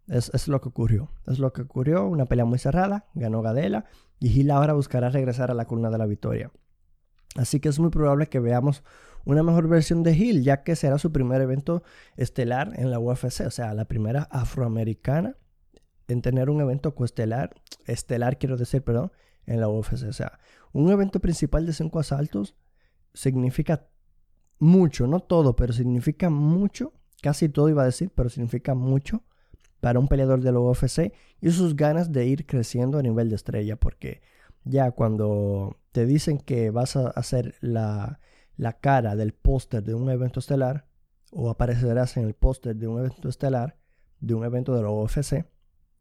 es, 0.08 0.30
es, 0.34 0.48
lo 0.48 0.60
que 0.60 0.70
ocurrió. 0.70 1.10
Es 1.26 1.38
lo 1.38 1.52
que 1.52 1.62
ocurrió, 1.62 2.06
una 2.06 2.26
pelea 2.26 2.44
muy 2.44 2.58
cerrada, 2.58 3.06
ganó 3.14 3.42
Gadela 3.42 3.84
y 4.18 4.30
Gil 4.30 4.50
ahora 4.50 4.72
buscará 4.72 5.10
regresar 5.10 5.50
a 5.50 5.54
la 5.54 5.66
columna 5.66 5.90
de 5.90 5.98
la 5.98 6.06
victoria. 6.06 6.50
Así 7.36 7.60
que 7.60 7.68
es 7.68 7.78
muy 7.78 7.90
probable 7.90 8.26
que 8.26 8.40
veamos 8.40 8.82
una 9.24 9.42
mejor 9.42 9.68
versión 9.68 10.02
de 10.02 10.12
Hill, 10.12 10.42
ya 10.42 10.62
que 10.62 10.74
será 10.74 10.98
su 10.98 11.12
primer 11.12 11.40
evento 11.40 11.82
estelar 12.16 12.72
en 12.76 12.90
la 12.90 12.98
UFC, 12.98 13.46
o 13.46 13.50
sea, 13.50 13.74
la 13.74 13.84
primera 13.84 14.22
afroamericana 14.30 15.36
en 16.08 16.22
tener 16.22 16.50
un 16.50 16.60
evento 16.60 16.94
coestelar, 16.94 17.54
estelar 17.86 18.38
quiero 18.38 18.56
decir, 18.56 18.82
perdón, 18.82 19.12
en 19.46 19.60
la 19.60 19.68
UFC. 19.68 20.04
O 20.08 20.12
sea, 20.12 20.38
un 20.72 20.90
evento 20.90 21.20
principal 21.20 21.66
de 21.66 21.72
cinco 21.72 22.00
asaltos 22.00 22.56
significa 23.14 23.86
mucho, 24.58 25.06
no 25.06 25.20
todo, 25.20 25.56
pero 25.56 25.72
significa 25.72 26.30
mucho, 26.30 26.92
casi 27.22 27.48
todo 27.48 27.68
iba 27.68 27.82
a 27.82 27.86
decir, 27.86 28.10
pero 28.14 28.28
significa 28.28 28.74
mucho 28.74 29.22
para 29.80 29.98
un 29.98 30.08
peleador 30.08 30.40
de 30.42 30.52
la 30.52 30.60
UFC 30.60 31.12
y 31.40 31.50
sus 31.50 31.74
ganas 31.74 32.12
de 32.12 32.26
ir 32.26 32.46
creciendo 32.46 32.98
a 32.98 33.02
nivel 33.02 33.30
de 33.30 33.36
estrella, 33.36 33.76
porque 33.76 34.20
ya 34.64 34.90
cuando 34.90 35.78
te 35.92 36.06
dicen 36.06 36.38
que 36.38 36.70
vas 36.70 36.96
a 36.96 37.08
hacer 37.08 37.54
la, 37.60 38.20
la 38.56 38.74
cara 38.74 39.16
del 39.16 39.32
póster 39.32 39.82
de 39.82 39.94
un 39.94 40.10
evento 40.10 40.40
estelar, 40.40 40.86
o 41.32 41.48
aparecerás 41.48 42.16
en 42.16 42.24
el 42.24 42.34
póster 42.34 42.76
de 42.76 42.88
un 42.88 42.98
evento 42.98 43.28
estelar, 43.28 43.76
de 44.20 44.34
un 44.34 44.44
evento 44.44 44.74
de 44.74 44.82
la 44.82 44.90
UFC, 44.90 45.46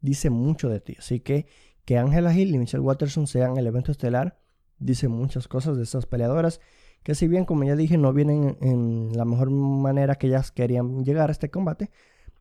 dice 0.00 0.28
mucho 0.28 0.68
de 0.68 0.80
ti. 0.80 0.96
Así 0.98 1.20
que 1.20 1.46
que 1.84 1.98
Angela 1.98 2.32
Hill 2.32 2.54
y 2.54 2.58
Michelle 2.58 2.82
Watterson 2.82 3.26
sean 3.26 3.56
el 3.56 3.66
evento 3.66 3.90
estelar, 3.90 4.38
dice 4.78 5.08
muchas 5.08 5.48
cosas 5.48 5.76
de 5.76 5.82
estas 5.82 6.06
peleadoras, 6.06 6.60
que 7.02 7.14
si 7.14 7.28
bien, 7.28 7.44
como 7.44 7.64
ya 7.64 7.76
dije, 7.76 7.96
no 7.98 8.12
vienen 8.12 8.56
en 8.60 9.12
la 9.16 9.24
mejor 9.24 9.50
manera 9.50 10.16
que 10.16 10.26
ellas 10.26 10.52
querían 10.52 11.04
llegar 11.04 11.30
a 11.30 11.32
este 11.32 11.50
combate, 11.50 11.90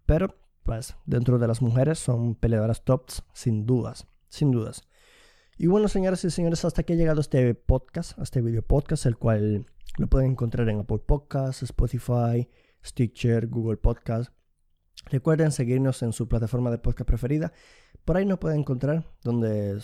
pero 0.06 0.36
pues 0.64 0.96
dentro 1.06 1.40
de 1.40 1.48
las 1.48 1.62
mujeres 1.62 2.00
son 2.00 2.36
peleadoras 2.36 2.84
tops 2.84 3.24
sin 3.34 3.66
dudas, 3.66 4.08
sin 4.28 4.52
dudas. 4.52 4.84
Y 5.58 5.68
bueno, 5.68 5.88
señoras 5.88 6.24
y 6.24 6.32
señores, 6.32 6.64
hasta 6.64 6.82
aquí 6.82 6.94
ha 6.94 6.96
llegado 6.96 7.22
este 7.22 7.54
podcast, 7.54 8.18
este 8.20 8.42
video 8.42 8.62
podcast, 8.62 9.06
el 9.06 9.18
cual 9.18 9.66
lo 9.98 10.08
pueden 10.08 10.32
encontrar 10.32 10.70
en 10.70 10.80
Apple 10.80 11.00
Podcasts, 11.00 11.64
Spotify, 11.64 12.48
Stitcher, 12.86 13.48
Google 13.48 13.78
Podcast. 13.78 14.32
Recuerden 15.06 15.52
seguirnos 15.52 16.02
en 16.04 16.14
su 16.14 16.28
plataforma 16.28 16.72
de 16.72 16.78
podcast 16.78 17.08
preferida. 17.08 17.52
Por 18.06 18.18
ahí 18.18 18.26
nos 18.26 18.40
pueden 18.40 18.60
encontrar 18.60 19.06
donde 19.24 19.82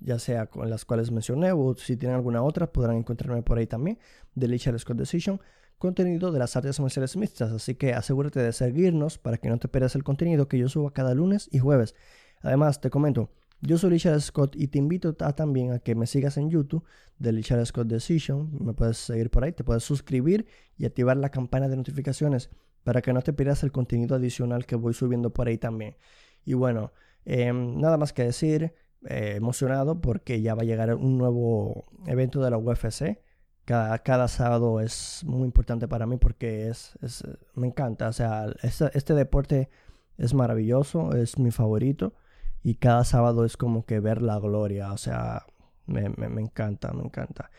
ya 0.00 0.18
sea 0.18 0.46
con 0.46 0.68
las 0.70 0.84
cuales 0.84 1.10
mencioné 1.10 1.52
o 1.52 1.74
si 1.74 1.96
tienen 1.96 2.16
alguna 2.16 2.42
otra, 2.42 2.72
podrán 2.72 2.96
encontrarme 2.96 3.42
por 3.42 3.58
ahí 3.58 3.66
también, 3.66 3.98
de 4.34 4.48
Lichard 4.48 4.78
Scott 4.78 4.96
Decision, 4.96 5.40
contenido 5.78 6.32
de 6.32 6.38
las 6.38 6.56
artes 6.56 6.78
marciales 6.80 7.16
mixtas. 7.16 7.52
Así 7.52 7.74
que 7.74 7.92
asegúrate 7.94 8.40
de 8.40 8.52
seguirnos 8.52 9.18
para 9.18 9.38
que 9.38 9.48
no 9.48 9.58
te 9.58 9.68
pierdas 9.68 9.94
el 9.94 10.04
contenido 10.04 10.48
que 10.48 10.58
yo 10.58 10.68
subo 10.68 10.90
cada 10.90 11.14
lunes 11.14 11.48
y 11.50 11.58
jueves. 11.58 11.94
Además, 12.40 12.80
te 12.80 12.90
comento, 12.90 13.30
yo 13.64 13.78
soy 13.78 13.90
Richard 13.90 14.20
Scott 14.20 14.56
y 14.56 14.66
te 14.66 14.78
invito 14.78 15.14
también 15.14 15.70
a 15.70 15.78
que 15.78 15.94
me 15.94 16.08
sigas 16.08 16.36
en 16.36 16.50
YouTube 16.50 16.84
de 17.20 17.30
Richard 17.30 17.64
Scott 17.64 17.86
Decision. 17.86 18.50
Me 18.60 18.74
puedes 18.74 18.96
seguir 18.96 19.30
por 19.30 19.44
ahí, 19.44 19.52
te 19.52 19.62
puedes 19.62 19.84
suscribir 19.84 20.46
y 20.76 20.84
activar 20.84 21.16
la 21.16 21.28
campana 21.28 21.68
de 21.68 21.76
notificaciones 21.76 22.50
para 22.82 23.02
que 23.02 23.12
no 23.12 23.22
te 23.22 23.32
pierdas 23.32 23.62
el 23.62 23.70
contenido 23.70 24.16
adicional 24.16 24.66
que 24.66 24.74
voy 24.74 24.94
subiendo 24.94 25.30
por 25.30 25.46
ahí 25.46 25.58
también. 25.58 25.96
Y 26.44 26.54
bueno, 26.54 26.92
em, 27.24 27.78
nada 27.78 27.96
más 27.96 28.12
que 28.12 28.24
decir, 28.24 28.74
eh, 29.08 29.34
emocionado 29.36 30.00
porque 30.00 30.40
ya 30.40 30.54
va 30.54 30.62
a 30.62 30.66
llegar 30.66 30.94
un 30.94 31.18
nuevo 31.18 31.84
evento 32.06 32.42
de 32.42 32.50
la 32.50 32.58
UFC. 32.58 33.20
Cada, 33.64 33.98
cada 34.00 34.28
sábado 34.28 34.80
es 34.80 35.22
muy 35.24 35.44
importante 35.44 35.86
para 35.88 36.06
mí 36.06 36.16
porque 36.16 36.68
es, 36.68 36.94
me 37.54 37.68
encanta. 37.68 38.08
O 38.08 38.12
sea, 38.12 38.46
este, 38.62 38.90
este 38.94 39.14
deporte 39.14 39.70
es 40.18 40.34
maravilloso, 40.34 41.12
es 41.12 41.38
mi 41.38 41.50
favorito 41.50 42.14
y 42.62 42.76
cada 42.76 43.04
sábado 43.04 43.44
es 43.44 43.56
como 43.56 43.84
que 43.84 44.00
ver 44.00 44.22
la 44.22 44.38
gloria, 44.38 44.92
o 44.92 44.96
sea, 44.96 45.46
me, 45.86 46.04
encanta, 46.40 46.92
me 46.92 47.02
encanta. 47.02 47.50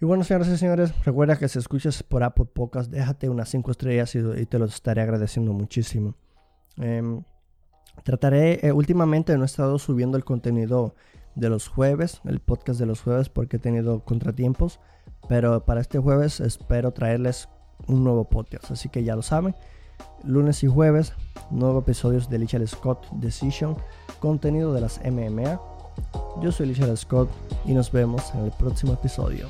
Y 0.00 0.04
bueno, 0.04 0.24
señoras 0.24 0.48
y 0.48 0.56
señores, 0.56 1.04
recuerda 1.04 1.36
que 1.36 1.48
si 1.48 1.58
escuchas 1.58 2.02
por 2.02 2.24
Apple 2.24 2.46
Podcast, 2.46 2.90
déjate 2.90 3.28
unas 3.28 3.48
5 3.50 3.70
estrellas 3.70 4.14
y, 4.14 4.46
te 4.46 4.58
lo 4.58 4.64
estaré 4.64 5.02
agradeciendo 5.02 5.52
muchísimo. 5.52 6.16
Em, 6.78 7.22
trataré, 8.04 8.66
eh, 8.66 8.72
últimamente 8.72 9.36
no 9.36 9.42
he 9.42 9.46
estado 9.46 9.78
subiendo 9.78 10.16
el 10.16 10.24
contenido 10.24 10.94
de 11.34 11.48
los 11.48 11.68
jueves, 11.68 12.20
el 12.24 12.40
podcast 12.40 12.78
de 12.78 12.86
los 12.86 13.00
jueves, 13.00 13.28
porque 13.28 13.56
he 13.56 13.60
tenido 13.60 14.00
contratiempos, 14.00 14.80
pero 15.28 15.64
para 15.64 15.80
este 15.80 15.98
jueves 15.98 16.40
espero 16.40 16.92
traerles 16.92 17.48
un 17.86 18.04
nuevo 18.04 18.28
podcast, 18.28 18.70
así 18.70 18.88
que 18.88 19.04
ya 19.04 19.16
lo 19.16 19.22
saben 19.22 19.54
lunes 20.24 20.62
y 20.62 20.66
jueves, 20.68 21.12
nuevos 21.50 21.82
episodios 21.82 22.28
de 22.28 22.38
Lichard 22.38 22.66
Scott 22.66 23.06
Decision, 23.12 23.76
contenido 24.20 24.72
de 24.72 24.80
las 24.80 25.00
MMA. 25.04 25.60
Yo 26.40 26.52
soy 26.52 26.66
Lichard 26.66 26.96
Scott 26.96 27.28
y 27.64 27.74
nos 27.74 27.92
vemos 27.92 28.32
en 28.34 28.44
el 28.44 28.52
próximo 28.52 28.94
episodio. 28.94 29.48